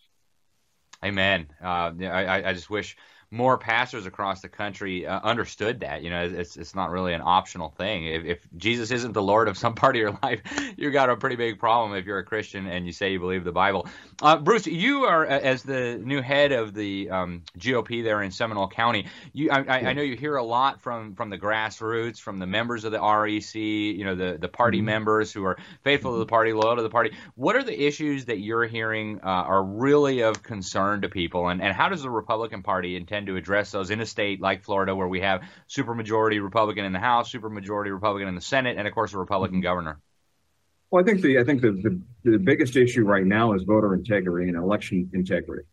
Amen. 1.04 1.48
Uh, 1.64 1.92
I 2.02 2.50
I 2.50 2.54
just 2.54 2.70
wish 2.70 2.98
more 3.36 3.58
pastors 3.58 4.06
across 4.06 4.42
the 4.42 4.48
country 4.48 5.06
uh, 5.06 5.20
understood 5.22 5.82
that. 5.82 6.04
You 6.04 6.10
know, 6.10 6.24
it's 6.24 6.56
it's 6.56 6.74
not 6.74 6.90
really 6.90 7.14
an 7.14 7.22
optional 7.24 7.70
thing. 7.70 8.06
If, 8.08 8.24
if 8.24 8.48
Jesus 8.56 8.92
isn't 8.92 9.12
the 9.12 9.22
Lord 9.22 9.50
of 9.50 9.58
some 9.58 9.76
part 9.84 9.96
of 9.96 10.00
your 10.00 10.18
life, 10.24 10.42
you 10.78 10.90
got 10.92 11.10
a 11.10 11.18
pretty 11.18 11.36
big 11.36 11.60
problem 11.60 11.98
if 11.98 12.06
you're 12.06 12.20
a 12.20 12.24
Christian 12.24 12.66
and 12.66 12.86
you 12.86 12.94
say 12.94 13.12
you 13.12 13.20
believe 13.20 13.44
the 13.44 13.52
Bible. 13.52 13.88
Uh, 14.22 14.38
Bruce, 14.38 14.66
you 14.66 15.04
are 15.04 15.26
uh, 15.26 15.40
as 15.40 15.64
the 15.64 15.98
new 15.98 16.22
head 16.22 16.54
of 16.54 16.74
the 16.74 17.10
um, 17.10 17.44
GOP 17.60 18.04
there 18.04 18.22
in 18.22 18.32
Seminole 18.32 18.70
County. 18.70 19.08
You, 19.34 19.52
I, 19.52 19.60
I, 19.60 19.80
I, 19.90 19.94
know 19.94 20.02
you 20.02 20.16
hear 20.16 20.38
a 20.38 20.44
lot 20.44 20.82
from 20.82 21.16
from 21.16 21.30
the 21.30 21.38
grassroots, 21.38 22.20
from 22.20 22.40
the 22.40 22.48
members 22.48 22.86
of 22.86 22.94
the 22.94 23.00
REC. 23.00 23.56
You 23.56 24.06
know, 24.06 24.16
the 24.16 24.38
the 24.40 24.48
party 24.48 24.78
mm-hmm. 24.78 24.86
members 24.86 25.34
who 25.34 25.44
are 25.44 25.58
faithful 25.84 26.12
mm-hmm. 26.12 26.22
to 26.22 26.26
the 26.26 26.30
party, 26.30 26.54
loyal 26.54 26.78
to 26.78 26.82
the 26.82 26.90
party. 26.90 27.12
What 27.36 27.58
are 27.58 27.64
the 27.64 27.86
issues 27.86 28.26
that 28.26 28.40
you're 28.40 28.66
hearing 28.66 29.20
uh, 29.22 29.28
are 29.28 29.64
really 29.64 30.22
of 30.22 30.42
concern 30.42 31.02
to 31.02 31.10
people, 31.10 31.50
and 31.50 31.62
and 31.62 31.74
how 31.74 31.90
does 31.90 32.02
the 32.02 32.10
Republican 32.10 32.64
Party 32.64 32.96
intend 32.96 33.25
to 33.28 33.36
address 33.36 33.72
those 33.72 33.90
in 33.90 34.02
a 34.02 34.06
state 34.06 34.42
like 34.42 34.64
Florida, 34.64 34.96
where 34.96 35.08
we 35.08 35.22
have 35.22 35.42
supermajority 35.70 36.42
Republican 36.42 36.86
in 36.86 36.94
the 36.94 37.00
House, 37.00 37.32
supermajority 37.32 37.92
Republican 37.92 38.28
in 38.28 38.36
the 38.36 38.42
Senate, 38.42 38.78
and 38.78 38.88
of 38.88 38.94
course 38.94 39.14
a 39.14 39.18
Republican 39.18 39.62
governor? 39.62 40.00
Well, 40.92 41.04
I 41.04 41.06
think 41.06 41.22
the 41.22 41.40
I 41.40 41.44
think 41.44 41.62
the, 41.62 41.72
the, 41.72 42.32
the 42.32 42.38
biggest 42.38 42.76
issue 42.76 43.04
right 43.04 43.26
now 43.26 43.54
is 43.54 43.64
voter 43.64 43.94
integrity 43.94 44.50
and 44.50 44.58
election 44.58 45.10
integrity. 45.14 45.64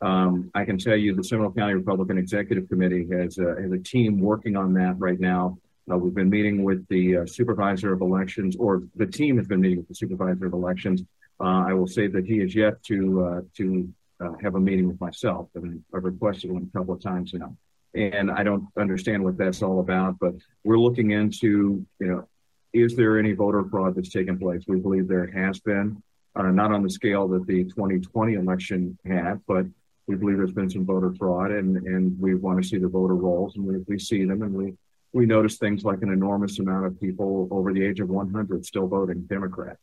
Um, 0.00 0.50
I 0.54 0.64
can 0.64 0.78
tell 0.78 0.96
you 0.96 1.14
the 1.14 1.22
Seminole 1.22 1.52
County 1.52 1.74
Republican 1.74 2.18
Executive 2.18 2.68
Committee 2.68 3.06
has 3.12 3.38
a, 3.38 3.54
has 3.62 3.70
a 3.70 3.78
team 3.78 4.18
working 4.18 4.56
on 4.56 4.74
that 4.74 4.96
right 4.98 5.20
now. 5.20 5.58
Uh, 5.90 5.96
we've 5.96 6.14
been 6.14 6.30
meeting 6.30 6.64
with 6.64 6.86
the 6.88 7.18
uh, 7.18 7.26
supervisor 7.26 7.92
of 7.92 8.00
elections, 8.00 8.56
or 8.56 8.82
the 8.96 9.06
team 9.06 9.36
has 9.36 9.46
been 9.46 9.60
meeting 9.60 9.78
with 9.78 9.88
the 9.88 9.94
supervisor 9.94 10.46
of 10.46 10.52
elections. 10.52 11.02
Uh, 11.40 11.64
I 11.68 11.74
will 11.74 11.86
say 11.86 12.08
that 12.08 12.24
he 12.24 12.40
is 12.40 12.54
yet 12.54 12.82
to 12.84 13.24
uh, 13.24 13.40
to 13.58 13.88
uh, 14.20 14.32
have 14.42 14.54
a 14.54 14.60
meeting 14.60 14.88
with 14.88 15.00
myself. 15.00 15.48
and 15.54 15.82
I've 15.94 16.04
requested 16.04 16.50
one 16.50 16.70
a 16.72 16.78
couple 16.78 16.94
of 16.94 17.02
times 17.02 17.32
now, 17.34 17.56
and 17.94 18.30
I 18.30 18.42
don't 18.42 18.66
understand 18.78 19.24
what 19.24 19.36
that's 19.36 19.62
all 19.62 19.80
about. 19.80 20.18
But 20.18 20.34
we're 20.64 20.78
looking 20.78 21.10
into, 21.10 21.84
you 21.98 22.06
know, 22.06 22.28
is 22.72 22.96
there 22.96 23.18
any 23.18 23.32
voter 23.32 23.64
fraud 23.64 23.94
that's 23.94 24.10
taken 24.10 24.38
place? 24.38 24.64
We 24.66 24.80
believe 24.80 25.08
there 25.08 25.30
has 25.32 25.60
been, 25.60 26.02
uh, 26.34 26.42
not 26.42 26.72
on 26.72 26.82
the 26.82 26.90
scale 26.90 27.28
that 27.28 27.46
the 27.46 27.64
2020 27.64 28.34
election 28.34 28.98
had, 29.04 29.40
but 29.46 29.66
we 30.06 30.16
believe 30.16 30.38
there's 30.38 30.52
been 30.52 30.70
some 30.70 30.84
voter 30.84 31.12
fraud, 31.18 31.50
and 31.50 31.76
and 31.76 32.18
we 32.18 32.34
want 32.34 32.62
to 32.62 32.68
see 32.68 32.78
the 32.78 32.88
voter 32.88 33.14
rolls, 33.14 33.56
and 33.56 33.64
we, 33.64 33.78
we 33.86 33.98
see 33.98 34.24
them, 34.24 34.42
and 34.42 34.54
we 34.54 34.74
we 35.12 35.26
notice 35.26 35.58
things 35.58 35.84
like 35.84 36.02
an 36.02 36.10
enormous 36.10 36.58
amount 36.58 36.86
of 36.86 37.00
people 37.00 37.48
over 37.50 37.72
the 37.72 37.84
age 37.84 38.00
of 38.00 38.08
100 38.08 38.64
still 38.64 38.86
voting 38.86 39.22
Democrat. 39.22 39.76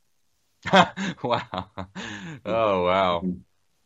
wow! 1.24 1.70
Oh 2.46 2.84
wow! 2.84 3.22
Mm-hmm. 3.24 3.38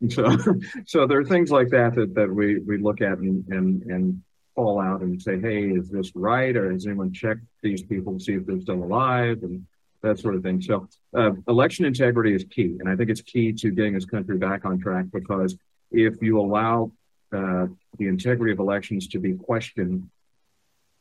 So, 0.10 0.36
so 0.86 1.08
there 1.08 1.20
are 1.20 1.26
things 1.26 1.52
like 1.52 1.70
that 1.70 1.96
that, 1.96 2.14
that 2.16 2.34
we, 2.34 2.60
we 2.60 2.78
look 2.78 3.02
at 3.02 3.18
and, 3.20 3.46
and, 3.50 3.82
and 3.84 4.22
fall 4.56 4.80
out 4.80 5.02
and 5.02 5.22
say, 5.22 5.40
hey, 5.40 5.70
is 5.70 5.90
this 5.90 6.16
right? 6.16 6.56
Or 6.56 6.72
has 6.72 6.86
anyone 6.86 7.14
checked 7.14 7.42
these 7.62 7.84
people 7.84 8.14
to 8.14 8.20
see 8.24 8.34
if 8.34 8.46
they're 8.46 8.62
still 8.62 8.84
alive? 8.84 9.44
And 9.44 9.66
that 10.02 10.20
sort 10.20 10.36
of 10.36 10.44
thing. 10.44 10.62
So, 10.62 10.88
uh, 11.16 11.32
election 11.48 11.86
integrity 11.86 12.36
is 12.36 12.44
key. 12.44 12.78
And 12.80 12.90
I 12.90 12.96
think 12.96 13.10
it's 13.10 13.22
key 13.22 13.54
to 13.54 13.72
getting 13.72 13.94
this 13.94 14.06
country 14.06 14.38
back 14.38 14.66
on 14.66 14.80
track 14.80 15.06
because 15.12 15.58
if 15.92 16.22
you 16.22 16.40
allow 16.40 16.92
uh, 17.32 17.68
the 17.98 18.08
integrity 18.08 18.52
of 18.52 18.60
elections 18.60 19.08
to 19.08 19.20
be 19.20 19.34
questioned, 19.34 20.10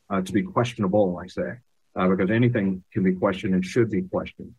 uh, 0.09 0.21
to 0.21 0.31
be 0.31 0.41
questionable, 0.41 1.19
I 1.21 1.27
say, 1.27 1.53
uh, 1.95 2.07
because 2.07 2.31
anything 2.31 2.83
can 2.91 3.03
be 3.03 3.13
questioned 3.13 3.53
and 3.53 3.63
should 3.63 3.91
be 3.91 4.03
questioned 4.03 4.53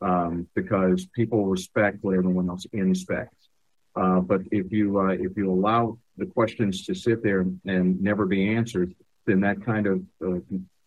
um, 0.00 0.46
because 0.54 1.06
people 1.06 1.46
respect 1.46 1.98
what 2.02 2.14
everyone 2.14 2.48
else 2.48 2.66
inspects. 2.72 3.43
Uh, 3.96 4.20
but 4.20 4.40
if 4.50 4.72
you 4.72 4.98
uh, 4.98 5.08
if 5.08 5.36
you 5.36 5.50
allow 5.50 5.98
the 6.16 6.26
questions 6.26 6.84
to 6.86 6.94
sit 6.94 7.22
there 7.22 7.40
and 7.40 8.00
never 8.00 8.26
be 8.26 8.54
answered, 8.54 8.94
then 9.26 9.40
that 9.40 9.64
kind 9.64 9.86
of 9.86 10.02
uh, 10.24 10.38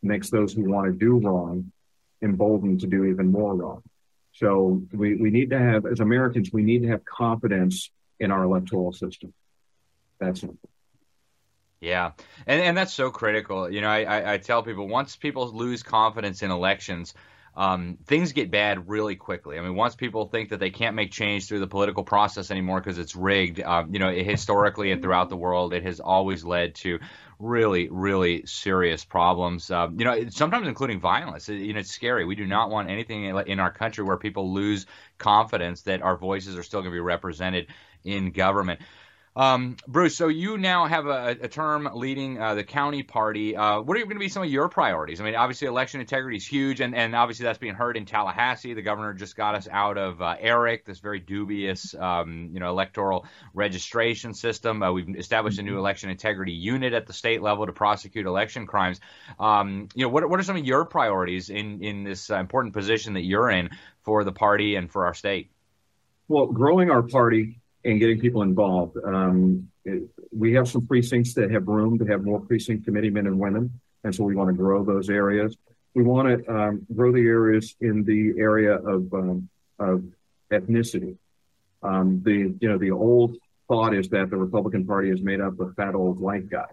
makes 0.01 0.29
those 0.29 0.53
who 0.53 0.69
want 0.69 0.87
to 0.87 0.93
do 0.93 1.19
wrong 1.19 1.71
emboldened 2.21 2.79
to 2.81 2.87
do 2.87 3.05
even 3.05 3.31
more 3.31 3.55
wrong. 3.55 3.83
So 4.33 4.83
we, 4.91 5.15
we 5.15 5.29
need 5.29 5.49
to 5.51 5.59
have, 5.59 5.85
as 5.85 5.99
Americans, 5.99 6.51
we 6.51 6.63
need 6.63 6.83
to 6.83 6.89
have 6.89 7.03
confidence 7.05 7.89
in 8.19 8.31
our 8.31 8.43
electoral 8.43 8.93
system. 8.93 9.33
That's 10.19 10.43
it. 10.43 10.51
Yeah, 11.79 12.11
and 12.47 12.59
and 12.61 12.75
that's 12.75 12.93
so 12.93 13.11
critical. 13.11 13.69
You 13.69 13.81
know, 13.81 13.87
I, 13.87 14.03
I, 14.03 14.33
I 14.33 14.37
tell 14.39 14.63
people 14.63 14.87
once 14.87 15.15
people 15.15 15.51
lose 15.51 15.83
confidence 15.83 16.41
in 16.41 16.49
elections, 16.49 17.13
um, 17.57 17.97
things 18.05 18.33
get 18.33 18.51
bad 18.51 18.87
really 18.87 19.15
quickly. 19.15 19.57
I 19.57 19.61
mean, 19.61 19.73
once 19.73 19.95
people 19.95 20.27
think 20.27 20.49
that 20.49 20.59
they 20.59 20.69
can't 20.69 20.95
make 20.95 21.11
change 21.11 21.47
through 21.47 21.59
the 21.59 21.67
political 21.67 22.03
process 22.03 22.51
anymore 22.51 22.79
because 22.79 22.99
it's 22.99 23.15
rigged, 23.15 23.59
um, 23.59 23.91
you 23.91 23.99
know, 23.99 24.13
historically 24.13 24.91
and 24.91 25.01
throughout 25.01 25.29
the 25.29 25.35
world, 25.35 25.73
it 25.73 25.83
has 25.83 25.99
always 25.99 26.45
led 26.45 26.75
to 26.75 26.99
really, 27.39 27.89
really 27.89 28.45
serious 28.45 29.03
problems. 29.03 29.71
Um, 29.71 29.97
you 29.97 30.05
know, 30.05 30.29
sometimes 30.29 30.67
including 30.67 30.99
violence. 30.99 31.49
You 31.49 31.73
know, 31.73 31.79
it's 31.79 31.89
scary. 31.91 32.25
We 32.25 32.35
do 32.35 32.45
not 32.45 32.69
want 32.69 32.91
anything 32.91 33.25
in 33.25 33.59
our 33.59 33.71
country 33.71 34.03
where 34.03 34.17
people 34.17 34.53
lose 34.53 34.85
confidence 35.17 35.81
that 35.83 36.03
our 36.03 36.15
voices 36.15 36.55
are 36.57 36.63
still 36.63 36.81
going 36.81 36.91
to 36.91 36.95
be 36.95 36.99
represented 36.99 37.67
in 38.03 38.31
government. 38.31 38.81
Um, 39.37 39.77
Bruce, 39.87 40.17
so 40.17 40.29
you 40.29 40.57
now 40.57 40.87
have 40.87 41.05
a, 41.05 41.37
a 41.39 41.47
term 41.47 41.87
leading 41.93 42.41
uh, 42.41 42.55
the 42.55 42.63
county 42.63 43.03
party. 43.03 43.55
Uh, 43.55 43.81
what 43.81 43.95
are 43.95 43.99
going 43.99 44.15
to 44.15 44.19
be 44.19 44.29
some 44.29 44.41
of 44.41 44.49
your 44.49 44.67
priorities? 44.67 45.21
I 45.21 45.25
mean, 45.25 45.35
obviously, 45.35 45.67
election 45.67 46.01
integrity 46.01 46.37
is 46.37 46.47
huge, 46.47 46.81
and, 46.81 46.95
and 46.95 47.15
obviously 47.15 47.43
that's 47.43 47.59
being 47.59 47.75
heard 47.75 47.97
in 47.97 48.07
Tallahassee. 48.07 48.73
The 48.73 48.81
governor 48.81 49.13
just 49.13 49.35
got 49.35 49.53
us 49.53 49.67
out 49.71 49.99
of 49.99 50.23
uh, 50.23 50.37
ERIC, 50.41 50.85
this 50.85 50.97
very 50.97 51.19
dubious, 51.19 51.93
um, 51.93 52.49
you 52.51 52.59
know, 52.59 52.69
electoral 52.69 53.27
registration 53.53 54.33
system. 54.33 54.81
Uh, 54.81 54.91
we've 54.91 55.15
established 55.15 55.59
a 55.59 55.61
new 55.61 55.73
mm-hmm. 55.73 55.79
election 55.81 56.09
integrity 56.09 56.53
unit 56.53 56.93
at 56.93 57.05
the 57.05 57.13
state 57.13 57.43
level 57.43 57.67
to 57.67 57.73
prosecute 57.73 58.25
election 58.25 58.65
crimes. 58.65 58.99
Um, 59.39 59.87
you 59.93 60.03
know, 60.03 60.09
what, 60.09 60.27
what 60.27 60.39
are 60.39 60.43
some 60.43 60.57
of 60.57 60.65
your 60.65 60.83
priorities 60.85 61.51
in 61.51 61.83
in 61.83 62.03
this 62.03 62.31
uh, 62.31 62.37
important 62.37 62.73
position 62.73 63.13
that 63.13 63.23
you're 63.23 63.51
in 63.51 63.69
for 64.01 64.23
the 64.23 64.31
party 64.31 64.73
and 64.73 64.91
for 64.91 65.05
our 65.05 65.13
state? 65.13 65.51
Well, 66.27 66.47
growing 66.47 66.89
our 66.89 67.03
party 67.03 67.59
and 67.85 67.99
getting 67.99 68.19
people 68.19 68.41
involved. 68.41 68.97
Um, 69.03 69.69
it, 69.85 70.03
we 70.31 70.53
have 70.53 70.67
some 70.67 70.85
precincts 70.85 71.33
that 71.35 71.51
have 71.51 71.67
room 71.67 71.97
to 71.99 72.05
have 72.05 72.23
more 72.23 72.39
precinct 72.39 72.85
committee 72.85 73.09
men 73.09 73.27
and 73.27 73.39
women, 73.39 73.79
and 74.03 74.13
so 74.13 74.23
we 74.23 74.35
want 74.35 74.49
to 74.49 74.55
grow 74.55 74.83
those 74.83 75.09
areas. 75.09 75.55
We 75.93 76.03
want 76.03 76.45
to 76.45 76.53
um, 76.53 76.85
grow 76.93 77.11
the 77.11 77.25
areas 77.25 77.75
in 77.81 78.03
the 78.03 78.39
area 78.39 78.75
of, 78.75 79.13
um, 79.13 79.49
of 79.79 80.03
ethnicity. 80.51 81.17
Um, 81.81 82.21
the 82.23 82.55
you 82.59 82.69
know 82.69 82.77
the 82.77 82.91
old 82.91 83.37
thought 83.67 83.93
is 83.93 84.09
that 84.09 84.29
the 84.29 84.37
Republican 84.37 84.85
Party 84.85 85.09
is 85.09 85.21
made 85.21 85.41
up 85.41 85.59
of 85.59 85.75
fat 85.75 85.95
old 85.95 86.19
white 86.19 86.49
guys. 86.49 86.67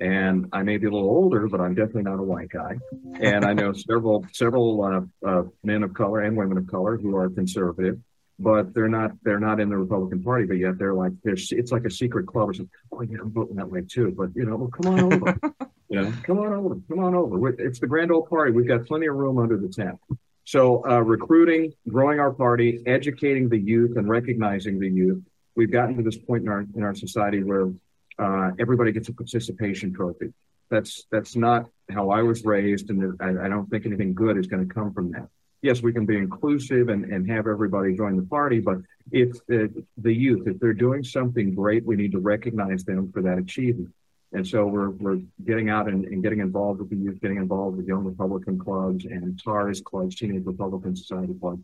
And 0.00 0.48
I 0.52 0.62
may 0.62 0.76
be 0.76 0.86
a 0.86 0.90
little 0.90 1.08
older, 1.08 1.46
but 1.48 1.60
I'm 1.60 1.74
definitely 1.74 2.02
not 2.02 2.18
a 2.18 2.22
white 2.22 2.48
guy. 2.48 2.78
And 3.20 3.44
I 3.44 3.52
know 3.52 3.72
several 3.72 4.26
several 4.32 4.82
uh, 4.82 5.28
uh, 5.28 5.44
men 5.62 5.82
of 5.82 5.94
color 5.94 6.20
and 6.20 6.36
women 6.36 6.58
of 6.58 6.66
color 6.66 6.96
who 6.96 7.16
are 7.16 7.30
conservative 7.30 8.00
but 8.38 8.74
they're 8.74 8.88
not 8.88 9.12
they're 9.22 9.40
not 9.40 9.60
in 9.60 9.68
the 9.68 9.76
Republican 9.76 10.22
Party, 10.22 10.44
but 10.44 10.56
yet 10.56 10.78
they're 10.78 10.94
like 10.94 11.12
there's 11.22 11.52
it's 11.52 11.72
like 11.72 11.84
a 11.84 11.90
secret 11.90 12.26
club 12.26 12.50
or 12.50 12.54
something. 12.54 12.70
Oh 12.92 13.02
yeah, 13.02 13.18
I'm 13.20 13.30
voting 13.30 13.56
that 13.56 13.70
way 13.70 13.82
too. 13.82 14.14
But 14.16 14.30
you 14.34 14.44
know, 14.44 14.56
well, 14.56 14.68
come 14.68 14.92
on 14.92 15.12
over. 15.12 15.38
you 15.88 16.02
know, 16.02 16.12
come 16.22 16.38
on 16.38 16.52
over, 16.52 16.76
come 16.88 16.98
on 16.98 17.14
over. 17.14 17.48
It's 17.48 17.78
the 17.78 17.86
grand 17.86 18.10
old 18.10 18.28
party. 18.28 18.50
We've 18.50 18.66
got 18.66 18.86
plenty 18.86 19.06
of 19.06 19.14
room 19.14 19.38
under 19.38 19.56
the 19.56 19.68
tent. 19.68 19.98
So 20.44 20.84
uh, 20.86 21.00
recruiting, 21.00 21.72
growing 21.88 22.20
our 22.20 22.32
party, 22.32 22.82
educating 22.86 23.48
the 23.48 23.58
youth, 23.58 23.96
and 23.96 24.08
recognizing 24.08 24.78
the 24.78 24.88
youth. 24.88 25.22
We've 25.56 25.70
gotten 25.70 25.96
to 25.96 26.02
this 26.02 26.18
point 26.18 26.42
in 26.42 26.48
our 26.48 26.66
in 26.74 26.82
our 26.82 26.94
society 26.94 27.42
where 27.42 27.70
uh, 28.18 28.50
everybody 28.58 28.92
gets 28.92 29.08
a 29.08 29.12
participation 29.12 29.94
trophy. 29.94 30.32
That's 30.70 31.06
that's 31.10 31.36
not 31.36 31.66
how 31.90 32.10
I 32.10 32.22
was 32.22 32.44
raised, 32.44 32.90
and 32.90 33.16
I, 33.20 33.46
I 33.46 33.48
don't 33.48 33.70
think 33.70 33.86
anything 33.86 34.14
good 34.14 34.36
is 34.36 34.48
going 34.48 34.66
to 34.66 34.74
come 34.74 34.92
from 34.92 35.12
that. 35.12 35.28
Yes, 35.64 35.82
we 35.82 35.94
can 35.94 36.04
be 36.04 36.18
inclusive 36.18 36.90
and, 36.90 37.06
and 37.06 37.26
have 37.30 37.46
everybody 37.46 37.96
join 37.96 38.18
the 38.18 38.22
party, 38.24 38.60
but 38.60 38.76
if 39.10 39.30
uh, 39.50 39.68
the 39.96 40.12
youth, 40.12 40.46
if 40.46 40.60
they're 40.60 40.74
doing 40.74 41.02
something 41.02 41.54
great, 41.54 41.86
we 41.86 41.96
need 41.96 42.12
to 42.12 42.18
recognize 42.18 42.84
them 42.84 43.10
for 43.10 43.22
that 43.22 43.38
achievement. 43.38 43.90
And 44.34 44.46
so 44.46 44.66
we're, 44.66 44.90
we're 44.90 45.20
getting 45.42 45.70
out 45.70 45.88
and, 45.88 46.04
and 46.04 46.22
getting 46.22 46.40
involved 46.40 46.80
with 46.80 46.90
the 46.90 46.96
youth, 46.96 47.18
getting 47.18 47.38
involved 47.38 47.78
with 47.78 47.86
young 47.86 48.04
Republican 48.04 48.58
clubs 48.58 49.06
and 49.06 49.40
TARS 49.42 49.80
clubs, 49.80 50.16
Teenage 50.16 50.44
Republican 50.44 50.94
Society 50.94 51.32
clubs, 51.40 51.62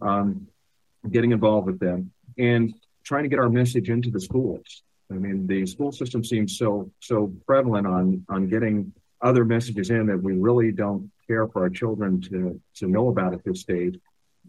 um, 0.00 0.46
getting 1.10 1.32
involved 1.32 1.66
with 1.66 1.80
them 1.80 2.12
and 2.38 2.72
trying 3.02 3.24
to 3.24 3.28
get 3.28 3.40
our 3.40 3.48
message 3.48 3.90
into 3.90 4.12
the 4.12 4.20
schools. 4.20 4.84
I 5.10 5.14
mean, 5.14 5.48
the 5.48 5.66
school 5.66 5.90
system 5.90 6.22
seems 6.22 6.56
so 6.56 6.92
so 7.00 7.32
prevalent 7.48 7.88
on 7.88 8.24
on 8.28 8.48
getting 8.48 8.92
other 9.20 9.44
messages 9.44 9.90
in 9.90 10.06
that 10.06 10.22
we 10.22 10.34
really 10.34 10.70
don't 10.70 11.10
care 11.30 11.46
for 11.46 11.60
our 11.64 11.70
children 11.80 12.20
to 12.28 12.38
to 12.80 12.84
know 12.94 13.06
about 13.08 13.32
at 13.36 13.42
this 13.44 13.60
stage. 13.60 13.96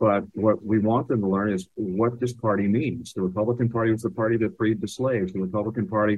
But 0.05 0.23
what 0.45 0.57
we 0.71 0.77
want 0.79 1.07
them 1.09 1.21
to 1.21 1.29
learn 1.35 1.51
is 1.57 1.63
what 1.75 2.19
this 2.19 2.33
party 2.33 2.67
means. 2.79 3.13
The 3.13 3.21
Republican 3.29 3.69
Party 3.69 3.91
was 3.91 4.01
the 4.01 4.15
party 4.21 4.37
that 4.37 4.57
freed 4.57 4.79
the 4.81 4.87
slaves. 4.87 5.31
The 5.33 5.45
Republican 5.47 5.87
Party 5.87 6.15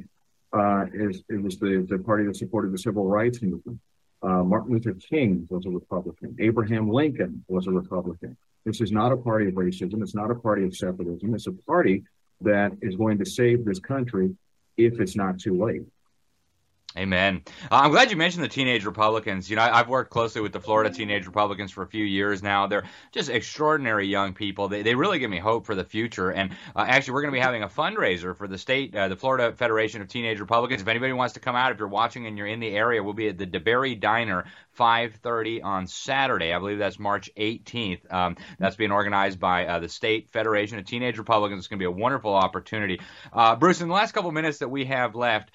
uh, 0.60 0.86
is 1.06 1.23
it 1.36 1.41
was 1.47 1.56
the, 1.63 1.86
the 1.89 1.99
party 2.10 2.23
that 2.26 2.38
supported 2.38 2.71
the 2.71 2.84
civil 2.88 3.06
rights 3.19 3.41
movement. 3.41 3.80
Uh, 4.28 4.43
Martin 4.52 4.71
Luther 4.73 4.93
King 4.93 5.30
was 5.49 5.65
a 5.65 5.69
Republican. 5.82 6.30
Abraham 6.39 6.86
Lincoln 6.99 7.43
was 7.56 7.67
a 7.67 7.71
Republican. 7.82 8.38
This 8.65 8.80
is 8.80 8.91
not 8.99 9.12
a 9.12 9.17
party 9.17 9.47
of 9.49 9.56
racism. 9.56 10.02
It's 10.02 10.15
not 10.21 10.32
a 10.32 10.39
party 10.47 10.63
of 10.63 10.73
separatism. 10.84 11.36
It's 11.36 11.47
a 11.47 11.58
party 11.73 12.04
that 12.39 12.71
is 12.82 12.95
going 12.95 13.17
to 13.21 13.26
save 13.26 13.65
this 13.65 13.80
country 13.80 14.28
if 14.78 14.93
it's 15.02 15.17
not 15.23 15.34
too 15.39 15.56
late. 15.65 15.84
Amen. 16.95 17.41
Uh, 17.71 17.75
I'm 17.75 17.91
glad 17.91 18.12
you 18.12 18.17
mentioned 18.17 18.43
the 18.43 18.49
teenage 18.49 18.86
Republicans. 18.86 19.49
You 19.49 19.56
know, 19.56 19.63
I've 19.63 19.89
worked 19.89 20.12
closely 20.12 20.41
with 20.41 20.53
the 20.53 20.60
Florida 20.60 20.93
teenage 20.93 21.25
Republicans 21.25 21.71
for 21.71 21.82
a 21.82 21.88
few 21.88 22.06
years 22.06 22.43
now. 22.43 22.67
They're 22.67 22.84
just 23.12 23.29
extraordinary 23.29 24.08
young 24.08 24.34
people. 24.34 24.67
They, 24.67 24.84
they 24.84 24.93
really 24.93 25.17
give 25.17 25.29
me 25.29 25.39
hope 25.39 25.65
for 25.65 25.73
the 25.73 25.84
future. 25.84 26.29
And 26.29 26.51
uh, 26.75 26.86
actually, 26.88 27.15
we're 27.15 27.21
going 27.23 27.34
to 27.34 27.39
be 27.39 27.43
having 27.43 27.63
a 27.63 27.67
fundraiser 27.67 28.38
for 28.38 28.47
the 28.47 28.60
state, 28.60 28.95
uh, 28.95 29.08
the 29.08 29.15
Florida 29.15 29.53
Federation 29.53 30.03
of 30.03 30.08
Teenage 30.08 30.39
Republicans. 30.39 30.84
If 30.84 30.88
anybody 30.88 31.13
wants 31.13 31.34
to 31.34 31.39
come 31.39 31.56
out, 31.56 31.71
if 31.71 31.79
you're 31.79 31.88
watching 31.88 32.27
and 32.27 32.38
you're 32.38 32.47
in 32.47 32.60
the 32.60 32.69
area, 32.69 33.01
we'll 33.01 33.13
be 33.13 33.29
at 33.29 33.39
the 33.39 33.47
DeBerry 33.47 33.99
Diner 33.99 34.45
5:30 34.77 35.63
on 35.63 35.88
Saturday. 35.88 36.53
I 36.53 36.60
believe 36.60 36.77
that's 36.77 36.99
March 36.99 37.32
18th. 37.36 38.12
Um, 38.13 38.38
that's 38.60 38.75
being 38.75 38.91
organized 38.91 39.39
by 39.39 39.65
uh, 39.65 39.79
the 39.79 39.89
State 39.89 40.29
Federation 40.29 40.77
of 40.77 40.86
Teenage 40.86 41.17
Republicans. 41.17 41.60
It's 41.60 41.67
going 41.67 41.79
to 41.79 41.84
be 41.84 41.88
a 41.88 41.91
wonderful 41.91 42.36
opportunity. 42.36 42.99
Uh, 43.32 43.56
Bruce, 43.56 43.82
in 43.82 43.88
the 43.88 43.93
last 43.95 44.12
couple 44.12 44.32
minutes 44.32 44.60
that 44.60 44.69
we 44.69 44.86
have 44.86 45.15
left, 45.15 45.51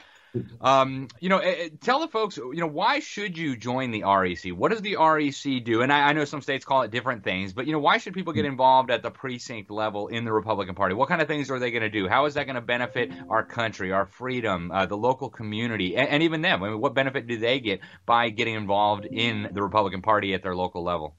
um, 0.61 1.09
you 1.21 1.29
know, 1.29 1.39
uh, 1.39 1.69
tell 1.81 2.01
the 2.01 2.09
folks, 2.09 2.37
you 2.37 2.57
know, 2.57 2.67
why 2.67 3.01
should 3.01 3.39
you 3.39 3.57
join 3.57 3.91
the 3.91 4.03
REC? 4.03 4.53
What 4.55 4.71
does 4.71 4.83
the 4.83 4.97
REC 4.97 5.65
do? 5.65 5.83
And 5.83 5.93
I, 5.93 6.09
I, 6.09 6.13
know 6.13 6.25
some 6.25 6.43
states 6.43 6.65
call 6.65 6.83
it 6.83 6.91
different 6.91 7.25
things, 7.25 7.53
but 7.53 7.67
you 7.67 7.73
know, 7.73 7.79
why 7.79 7.99
should 7.99 8.15
people 8.15 8.33
get 8.33 8.45
involved 8.45 8.91
at 8.91 9.03
the 9.03 9.11
precinct 9.11 9.71
level 9.71 10.09
in 10.09 10.25
the 10.25 10.33
Republican 10.33 10.75
Party? 10.75 10.95
What 10.95 11.09
kind 11.09 11.23
of 11.23 11.29
things 11.29 11.51
are 11.51 11.59
they 11.59 11.71
going 11.71 11.83
to 11.83 11.89
do? 11.89 12.09
How 12.09 12.27
is 12.27 12.35
that 12.35 12.45
going 12.45 12.57
to 12.57 12.61
benefit 12.61 13.11
our 13.31 13.43
country, 13.43 13.93
our 13.93 14.07
freedom, 14.07 14.71
uh, 14.71 14.87
the 14.87 14.97
local 14.97 15.31
community, 15.31 15.97
and, 15.97 16.09
and, 16.09 16.23
even 16.23 16.43
them? 16.43 16.63
I 16.63 16.71
mean, 16.71 16.81
what 16.81 16.95
benefit 16.95 17.27
do 17.27 17.39
they 17.39 17.61
get 17.61 17.81
by 18.05 18.31
getting 18.31 18.55
involved 18.55 19.07
in 19.07 19.49
the 19.53 19.63
Republican 19.63 20.03
Party 20.03 20.35
at 20.35 20.43
their 20.43 20.55
local 20.55 20.83
level? 20.83 21.17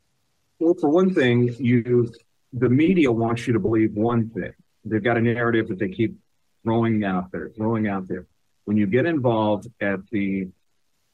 Well, 0.59 0.75
for 0.79 0.89
one 0.89 1.13
thing, 1.13 1.55
you 1.57 2.11
the 2.53 2.69
media 2.69 3.11
wants 3.11 3.47
you 3.47 3.53
to 3.53 3.59
believe 3.59 3.93
one 3.93 4.29
thing. 4.29 4.53
They've 4.85 5.03
got 5.03 5.17
a 5.17 5.21
narrative 5.21 5.67
that 5.69 5.79
they 5.79 5.89
keep 5.89 6.17
throwing 6.63 7.03
out 7.03 7.31
there, 7.31 7.49
throwing 7.55 7.87
out 7.87 8.07
there 8.07 8.25
when 8.69 8.77
you 8.77 8.85
get 8.85 9.07
involved 9.07 9.67
at 9.81 9.99
the 10.11 10.47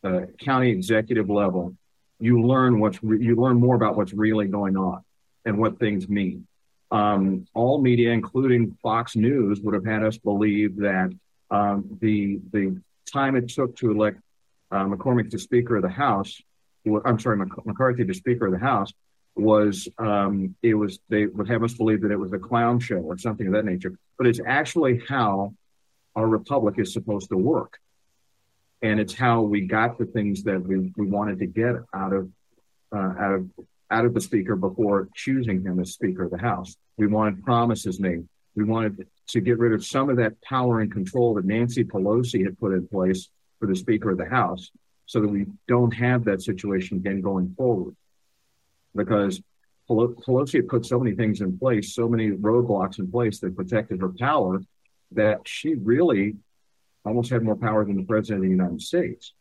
uh, 0.03 0.23
county 0.37 0.71
executive 0.71 1.29
level, 1.29 1.73
you 2.19 2.45
learn 2.45 2.81
what's 2.81 3.01
re- 3.01 3.23
you 3.23 3.37
learn 3.37 3.55
more 3.55 3.77
about 3.77 3.95
what's 3.95 4.11
really 4.11 4.45
going 4.45 4.75
on 4.75 5.05
and 5.45 5.57
what 5.57 5.79
things 5.79 6.09
mean. 6.09 6.45
Um, 6.91 7.47
all 7.53 7.81
media, 7.81 8.11
including 8.11 8.77
Fox 8.83 9.15
News, 9.15 9.61
would 9.61 9.73
have 9.73 9.85
had 9.85 10.03
us 10.03 10.17
believe 10.17 10.75
that 10.79 11.17
um, 11.49 11.97
the 12.01 12.41
the 12.51 12.77
time 13.09 13.37
it 13.37 13.47
took 13.47 13.77
to 13.77 13.89
elect 13.89 14.19
uh, 14.69 14.83
McCormick 14.83 15.31
to 15.31 15.39
Speaker 15.39 15.77
of 15.77 15.83
the 15.83 15.87
House, 15.87 16.41
I'm 17.05 17.19
sorry, 17.21 17.37
McCarthy 17.37 18.03
to 18.03 18.13
Speaker 18.13 18.47
of 18.47 18.51
the 18.51 18.59
House, 18.59 18.91
was 19.37 19.87
um, 19.97 20.55
it 20.61 20.73
was 20.73 20.99
they 21.07 21.27
would 21.27 21.47
have 21.47 21.63
us 21.63 21.73
believe 21.75 22.01
that 22.01 22.11
it 22.11 22.19
was 22.19 22.33
a 22.33 22.37
clown 22.37 22.81
show 22.81 22.97
or 22.97 23.17
something 23.17 23.47
of 23.47 23.53
that 23.53 23.63
nature. 23.63 23.97
But 24.17 24.27
it's 24.27 24.41
actually 24.45 25.01
how 25.07 25.53
our 26.15 26.27
republic 26.27 26.75
is 26.77 26.93
supposed 26.93 27.29
to 27.29 27.37
work. 27.37 27.79
And 28.81 28.99
it's 28.99 29.13
how 29.13 29.41
we 29.41 29.61
got 29.61 29.97
the 29.97 30.05
things 30.05 30.43
that 30.43 30.61
we, 30.61 30.91
we 30.95 31.07
wanted 31.07 31.39
to 31.39 31.47
get 31.47 31.75
out 31.93 32.13
of 32.13 32.29
uh, 32.95 33.13
out 33.19 33.33
of 33.33 33.49
out 33.91 34.05
of 34.05 34.13
the 34.13 34.21
speaker 34.21 34.55
before 34.55 35.09
choosing 35.15 35.63
him 35.63 35.79
as 35.79 35.93
Speaker 35.93 36.23
of 36.23 36.31
the 36.31 36.37
House. 36.37 36.75
We 36.97 37.07
wanted 37.07 37.43
promises 37.43 37.99
made. 37.99 38.27
We 38.55 38.63
wanted 38.63 39.07
to 39.29 39.41
get 39.41 39.59
rid 39.59 39.73
of 39.73 39.85
some 39.85 40.09
of 40.09 40.17
that 40.17 40.41
power 40.41 40.79
and 40.81 40.91
control 40.91 41.33
that 41.35 41.45
Nancy 41.45 41.83
Pelosi 41.83 42.43
had 42.43 42.57
put 42.57 42.73
in 42.73 42.87
place 42.87 43.29
for 43.59 43.67
the 43.67 43.75
Speaker 43.75 44.11
of 44.11 44.17
the 44.17 44.29
House, 44.29 44.71
so 45.05 45.21
that 45.21 45.27
we 45.27 45.45
don't 45.67 45.93
have 45.93 46.25
that 46.25 46.41
situation 46.41 46.97
again 46.97 47.21
going 47.21 47.53
forward. 47.57 47.95
Because 48.95 49.41
Pelosi 49.89 50.55
had 50.55 50.67
put 50.67 50.85
so 50.85 50.99
many 50.99 51.15
things 51.15 51.41
in 51.41 51.57
place, 51.59 51.93
so 51.93 52.07
many 52.07 52.31
roadblocks 52.31 52.99
in 52.99 53.11
place 53.11 53.39
that 53.39 53.55
protected 53.55 54.01
her 54.01 54.09
power 54.09 54.61
that 55.11 55.47
she 55.47 55.75
really 55.75 56.35
almost 57.05 57.29
had 57.29 57.43
more 57.43 57.55
power 57.55 57.85
than 57.85 57.97
the 57.97 58.03
president 58.03 58.39
of 58.39 58.43
the 58.43 58.49
United 58.49 58.81
States. 58.81 59.33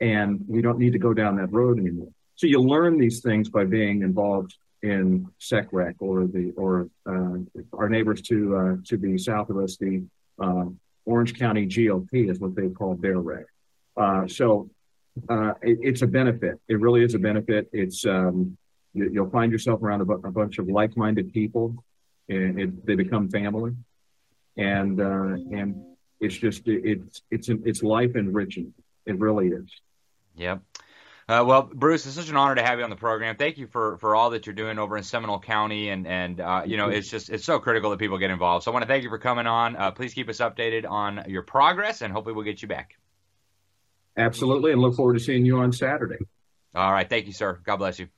And 0.00 0.44
we 0.48 0.62
don't 0.62 0.78
need 0.78 0.92
to 0.92 0.98
go 0.98 1.12
down 1.12 1.36
that 1.36 1.52
road 1.52 1.78
anymore. 1.78 2.08
So 2.36 2.46
you 2.46 2.60
learn 2.60 2.98
these 2.98 3.20
things 3.20 3.50
by 3.50 3.64
being 3.64 4.02
involved 4.02 4.54
in 4.82 5.28
SECREC 5.38 5.96
or 5.98 6.26
the 6.26 6.52
or 6.56 6.88
uh, 7.06 7.36
our 7.76 7.88
neighbors 7.90 8.22
to 8.22 8.56
uh, 8.56 8.76
to 8.86 8.96
the 8.96 9.18
south 9.18 9.50
of 9.50 9.58
us, 9.58 9.76
the 9.76 10.02
uh, 10.40 10.64
Orange 11.04 11.38
County 11.38 11.66
GOP 11.66 12.30
is 12.30 12.40
what 12.40 12.54
they 12.56 12.68
call 12.68 12.94
their 12.94 13.18
rec. 13.18 13.44
Uh, 13.94 14.26
so 14.26 14.70
uh, 15.28 15.52
it, 15.62 15.78
it's 15.82 16.02
a 16.02 16.06
benefit. 16.06 16.58
It 16.66 16.80
really 16.80 17.04
is 17.04 17.14
a 17.14 17.18
benefit. 17.18 17.68
It's 17.72 18.06
um, 18.06 18.56
you, 18.94 19.22
will 19.22 19.30
find 19.30 19.52
yourself 19.52 19.82
around 19.82 20.00
a, 20.00 20.04
bu- 20.06 20.26
a 20.26 20.30
bunch 20.30 20.58
of 20.58 20.68
like-minded 20.68 21.32
people, 21.32 21.84
and 22.28 22.58
it, 22.58 22.86
they 22.86 22.94
become 22.94 23.28
family 23.28 23.72
and 24.56 25.00
uh, 25.00 25.56
and 25.56 25.84
it's 26.20 26.36
just 26.36 26.62
it's 26.66 27.22
it's 27.30 27.48
it's 27.48 27.82
life 27.82 28.16
enriching. 28.16 28.72
It 29.06 29.18
really 29.18 29.48
is. 29.48 29.68
Yep. 30.36 30.62
Uh, 31.30 31.44
well, 31.44 31.62
Bruce, 31.62 32.06
it's 32.06 32.16
such 32.16 32.28
an 32.28 32.36
honor 32.36 32.56
to 32.56 32.62
have 32.62 32.78
you 32.78 32.84
on 32.84 32.90
the 32.90 32.96
program. 32.96 33.36
Thank 33.36 33.56
you 33.56 33.68
for, 33.68 33.98
for 33.98 34.16
all 34.16 34.30
that 34.30 34.46
you're 34.46 34.54
doing 34.54 34.80
over 34.80 34.96
in 34.96 35.04
Seminole 35.04 35.38
County, 35.38 35.88
and 35.88 36.04
and 36.04 36.40
uh, 36.40 36.62
you 36.66 36.76
know 36.76 36.88
it's 36.88 37.08
just 37.08 37.30
it's 37.30 37.44
so 37.44 37.60
critical 37.60 37.90
that 37.90 38.00
people 38.00 38.18
get 38.18 38.30
involved. 38.30 38.64
So 38.64 38.72
I 38.72 38.74
want 38.74 38.82
to 38.82 38.88
thank 38.88 39.04
you 39.04 39.10
for 39.10 39.18
coming 39.18 39.46
on. 39.46 39.76
Uh, 39.76 39.92
please 39.92 40.12
keep 40.12 40.28
us 40.28 40.38
updated 40.38 40.90
on 40.90 41.24
your 41.28 41.42
progress, 41.42 42.02
and 42.02 42.12
hopefully 42.12 42.34
we'll 42.34 42.44
get 42.44 42.62
you 42.62 42.68
back. 42.68 42.96
Absolutely, 44.16 44.72
and 44.72 44.80
look 44.80 44.96
forward 44.96 45.14
to 45.14 45.20
seeing 45.20 45.46
you 45.46 45.60
on 45.60 45.72
Saturday. 45.72 46.18
All 46.74 46.92
right, 46.92 47.08
thank 47.08 47.26
you, 47.26 47.32
sir. 47.32 47.60
God 47.64 47.76
bless 47.76 48.00
you. 48.00 48.08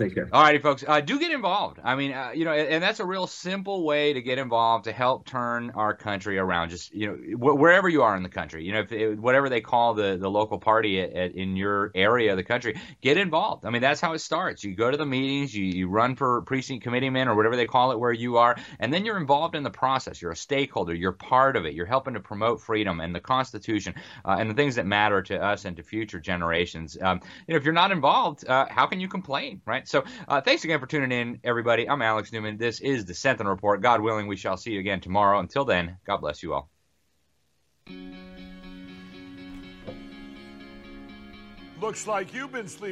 Take 0.00 0.14
care. 0.14 0.30
All 0.32 0.42
righty, 0.42 0.58
folks. 0.58 0.82
Uh, 0.86 1.00
do 1.02 1.18
get 1.18 1.30
involved. 1.30 1.78
I 1.84 1.94
mean, 1.94 2.12
uh, 2.12 2.30
you 2.34 2.46
know, 2.46 2.52
and 2.52 2.82
that's 2.82 3.00
a 3.00 3.04
real 3.04 3.26
simple 3.26 3.84
way 3.84 4.14
to 4.14 4.22
get 4.22 4.38
involved 4.38 4.84
to 4.84 4.92
help 4.92 5.26
turn 5.26 5.72
our 5.74 5.94
country 5.94 6.38
around. 6.38 6.70
Just 6.70 6.94
you 6.94 7.06
know, 7.06 7.14
wh- 7.36 7.58
wherever 7.58 7.86
you 7.86 8.02
are 8.02 8.16
in 8.16 8.22
the 8.22 8.30
country, 8.30 8.64
you 8.64 8.72
know, 8.72 8.84
it, 8.90 9.18
whatever 9.18 9.50
they 9.50 9.60
call 9.60 9.92
the 9.92 10.16
the 10.16 10.30
local 10.30 10.58
party 10.58 11.02
at, 11.02 11.12
at, 11.12 11.34
in 11.34 11.54
your 11.54 11.90
area 11.94 12.30
of 12.30 12.38
the 12.38 12.42
country, 12.44 12.80
get 13.02 13.18
involved. 13.18 13.66
I 13.66 13.70
mean, 13.70 13.82
that's 13.82 14.00
how 14.00 14.14
it 14.14 14.20
starts. 14.20 14.64
You 14.64 14.74
go 14.74 14.90
to 14.90 14.96
the 14.96 15.04
meetings, 15.04 15.54
you, 15.54 15.66
you 15.66 15.88
run 15.88 16.16
for 16.16 16.40
precinct 16.42 16.82
committeeman 16.82 17.28
or 17.28 17.36
whatever 17.36 17.56
they 17.56 17.66
call 17.66 17.92
it 17.92 18.00
where 18.00 18.12
you 18.12 18.38
are, 18.38 18.56
and 18.78 18.94
then 18.94 19.04
you're 19.04 19.18
involved 19.18 19.54
in 19.54 19.64
the 19.64 19.70
process. 19.70 20.22
You're 20.22 20.32
a 20.32 20.36
stakeholder. 20.36 20.94
You're 20.94 21.12
part 21.12 21.56
of 21.56 21.66
it. 21.66 21.74
You're 21.74 21.84
helping 21.84 22.14
to 22.14 22.20
promote 22.20 22.62
freedom 22.62 23.00
and 23.00 23.14
the 23.14 23.20
Constitution 23.20 23.94
uh, 24.24 24.36
and 24.38 24.48
the 24.48 24.54
things 24.54 24.76
that 24.76 24.86
matter 24.86 25.20
to 25.20 25.42
us 25.42 25.66
and 25.66 25.76
to 25.76 25.82
future 25.82 26.20
generations. 26.20 26.96
Um, 26.98 27.20
you 27.46 27.52
know, 27.52 27.58
if 27.58 27.64
you're 27.64 27.74
not 27.74 27.92
involved, 27.92 28.48
uh, 28.48 28.64
how 28.70 28.86
can 28.86 28.98
you 28.98 29.08
complain, 29.08 29.60
right? 29.66 29.86
So 29.90 30.04
uh, 30.28 30.40
thanks 30.40 30.62
again 30.62 30.78
for 30.78 30.86
tuning 30.86 31.10
in, 31.10 31.40
everybody. 31.42 31.88
I'm 31.88 32.00
Alex 32.00 32.32
Newman. 32.32 32.58
This 32.58 32.78
is 32.78 33.06
the 33.06 33.14
Sentinel 33.14 33.50
Report. 33.50 33.82
God 33.82 34.00
willing, 34.00 34.28
we 34.28 34.36
shall 34.36 34.56
see 34.56 34.70
you 34.70 34.78
again 34.78 35.00
tomorrow. 35.00 35.40
Until 35.40 35.64
then, 35.64 35.96
God 36.06 36.18
bless 36.18 36.44
you 36.44 36.54
all. 36.54 36.70
Looks 41.80 42.06
like 42.06 42.32
you've 42.32 42.52
been 42.52 42.68
sleeping. 42.68 42.88